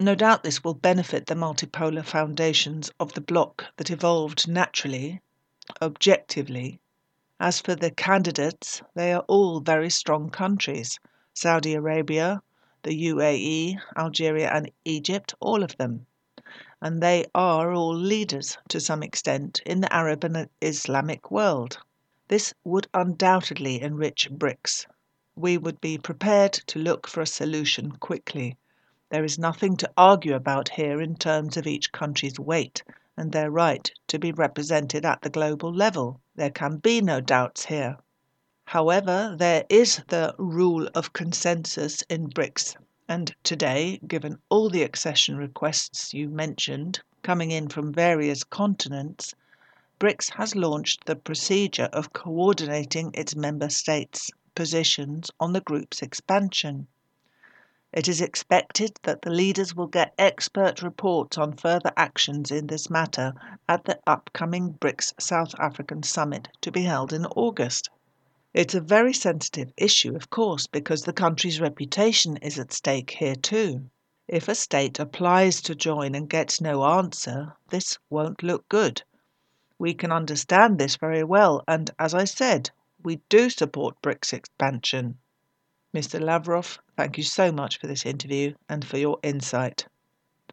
No 0.00 0.14
doubt 0.14 0.44
this 0.44 0.64
will 0.64 0.74
benefit 0.74 1.26
the 1.26 1.34
multipolar 1.34 2.04
foundations 2.04 2.90
of 2.98 3.12
the 3.12 3.20
bloc 3.20 3.66
that 3.76 3.90
evolved 3.90 4.48
naturally, 4.48 5.20
objectively. 5.82 6.80
As 7.38 7.60
for 7.60 7.74
the 7.74 7.90
candidates, 7.90 8.82
they 8.94 9.12
are 9.12 9.24
all 9.28 9.60
very 9.60 9.90
strong 9.90 10.30
countries 10.30 10.98
Saudi 11.34 11.74
Arabia, 11.74 12.42
the 12.82 13.08
UAE, 13.08 13.78
Algeria, 13.96 14.50
and 14.50 14.70
Egypt, 14.84 15.34
all 15.40 15.62
of 15.62 15.76
them 15.76 16.06
and 16.82 17.02
they 17.02 17.24
are 17.34 17.72
all 17.72 17.94
leaders 17.94 18.58
to 18.68 18.78
some 18.78 19.02
extent 19.02 19.62
in 19.64 19.80
the 19.80 19.92
Arab 19.92 20.24
and 20.24 20.48
Islamic 20.60 21.30
world. 21.30 21.78
This 22.28 22.52
would 22.64 22.86
undoubtedly 22.92 23.80
enrich 23.80 24.30
BRICS. 24.30 24.86
We 25.34 25.56
would 25.56 25.80
be 25.80 25.96
prepared 25.96 26.52
to 26.52 26.78
look 26.78 27.06
for 27.06 27.22
a 27.22 27.26
solution 27.26 27.92
quickly. 27.92 28.58
There 29.08 29.24
is 29.24 29.38
nothing 29.38 29.76
to 29.78 29.90
argue 29.96 30.34
about 30.34 30.68
here 30.68 31.00
in 31.00 31.16
terms 31.16 31.56
of 31.56 31.66
each 31.66 31.92
country's 31.92 32.38
weight 32.38 32.82
and 33.16 33.32
their 33.32 33.50
right 33.50 33.90
to 34.08 34.18
be 34.18 34.32
represented 34.32 35.06
at 35.06 35.22
the 35.22 35.30
global 35.30 35.72
level. 35.72 36.20
There 36.36 36.50
can 36.50 36.76
be 36.76 37.00
no 37.00 37.22
doubts 37.22 37.64
here. 37.64 37.96
However, 38.66 39.34
there 39.38 39.64
is 39.70 40.02
the 40.08 40.34
rule 40.36 40.86
of 40.94 41.14
consensus 41.14 42.02
in 42.10 42.28
BRICS, 42.28 42.76
and 43.08 43.34
today, 43.42 43.98
given 44.06 44.38
all 44.50 44.68
the 44.68 44.82
accession 44.82 45.38
requests 45.38 46.12
you 46.12 46.28
mentioned 46.28 47.00
coming 47.22 47.52
in 47.52 47.70
from 47.70 47.90
various 47.90 48.44
continents, 48.44 49.34
BRICS 49.98 50.28
has 50.34 50.54
launched 50.54 51.06
the 51.06 51.16
procedure 51.16 51.88
of 51.90 52.12
coordinating 52.12 53.12
its 53.14 53.34
member 53.34 53.70
states' 53.70 54.30
positions 54.54 55.30
on 55.40 55.54
the 55.54 55.62
group's 55.62 56.02
expansion. 56.02 56.86
It 57.96 58.08
is 58.08 58.20
expected 58.20 59.00
that 59.04 59.22
the 59.22 59.30
leaders 59.30 59.74
will 59.74 59.86
get 59.86 60.12
expert 60.18 60.82
reports 60.82 61.38
on 61.38 61.56
further 61.56 61.94
actions 61.96 62.50
in 62.50 62.66
this 62.66 62.90
matter 62.90 63.32
at 63.66 63.86
the 63.86 63.98
upcoming 64.06 64.74
BRICS 64.74 65.14
South 65.18 65.54
African 65.58 66.02
summit 66.02 66.48
to 66.60 66.70
be 66.70 66.82
held 66.82 67.14
in 67.14 67.24
August. 67.24 67.88
It's 68.52 68.74
a 68.74 68.82
very 68.82 69.14
sensitive 69.14 69.72
issue, 69.78 70.14
of 70.14 70.28
course, 70.28 70.66
because 70.66 71.04
the 71.04 71.14
country's 71.14 71.58
reputation 71.58 72.36
is 72.42 72.58
at 72.58 72.70
stake 72.74 73.12
here 73.12 73.34
too. 73.34 73.88
If 74.28 74.46
a 74.46 74.54
state 74.54 74.98
applies 74.98 75.62
to 75.62 75.74
join 75.74 76.14
and 76.14 76.28
gets 76.28 76.60
no 76.60 76.84
answer, 76.84 77.56
this 77.70 77.96
won't 78.10 78.42
look 78.42 78.68
good. 78.68 79.04
We 79.78 79.94
can 79.94 80.12
understand 80.12 80.78
this 80.78 80.96
very 80.96 81.24
well, 81.24 81.64
and 81.66 81.90
as 81.98 82.12
I 82.12 82.24
said, 82.24 82.68
we 83.02 83.22
do 83.30 83.48
support 83.48 84.02
BRICS 84.02 84.34
expansion. 84.34 85.16
Mr. 85.96 86.20
Lavrov, 86.20 86.78
thank 86.94 87.16
you 87.16 87.24
so 87.24 87.50
much 87.50 87.80
for 87.80 87.86
this 87.86 88.04
interview 88.04 88.52
and 88.68 88.84
for 88.84 88.98
your 88.98 89.18
insight. 89.22 89.86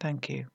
Thank 0.00 0.30
you. 0.30 0.46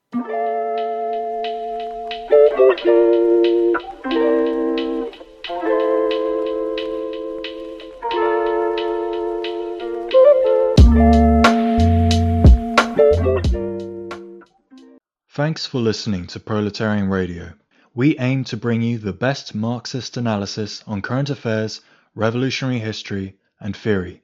Thanks 15.29 15.67
for 15.67 15.79
listening 15.79 16.25
to 16.25 16.39
Proletarian 16.39 17.09
Radio. 17.09 17.53
We 17.93 18.17
aim 18.17 18.43
to 18.45 18.57
bring 18.57 18.81
you 18.81 18.97
the 18.97 19.13
best 19.13 19.53
Marxist 19.53 20.17
analysis 20.17 20.83
on 20.87 21.03
current 21.03 21.29
affairs, 21.29 21.81
revolutionary 22.15 22.79
history, 22.79 23.37
and 23.59 23.77
theory. 23.77 24.23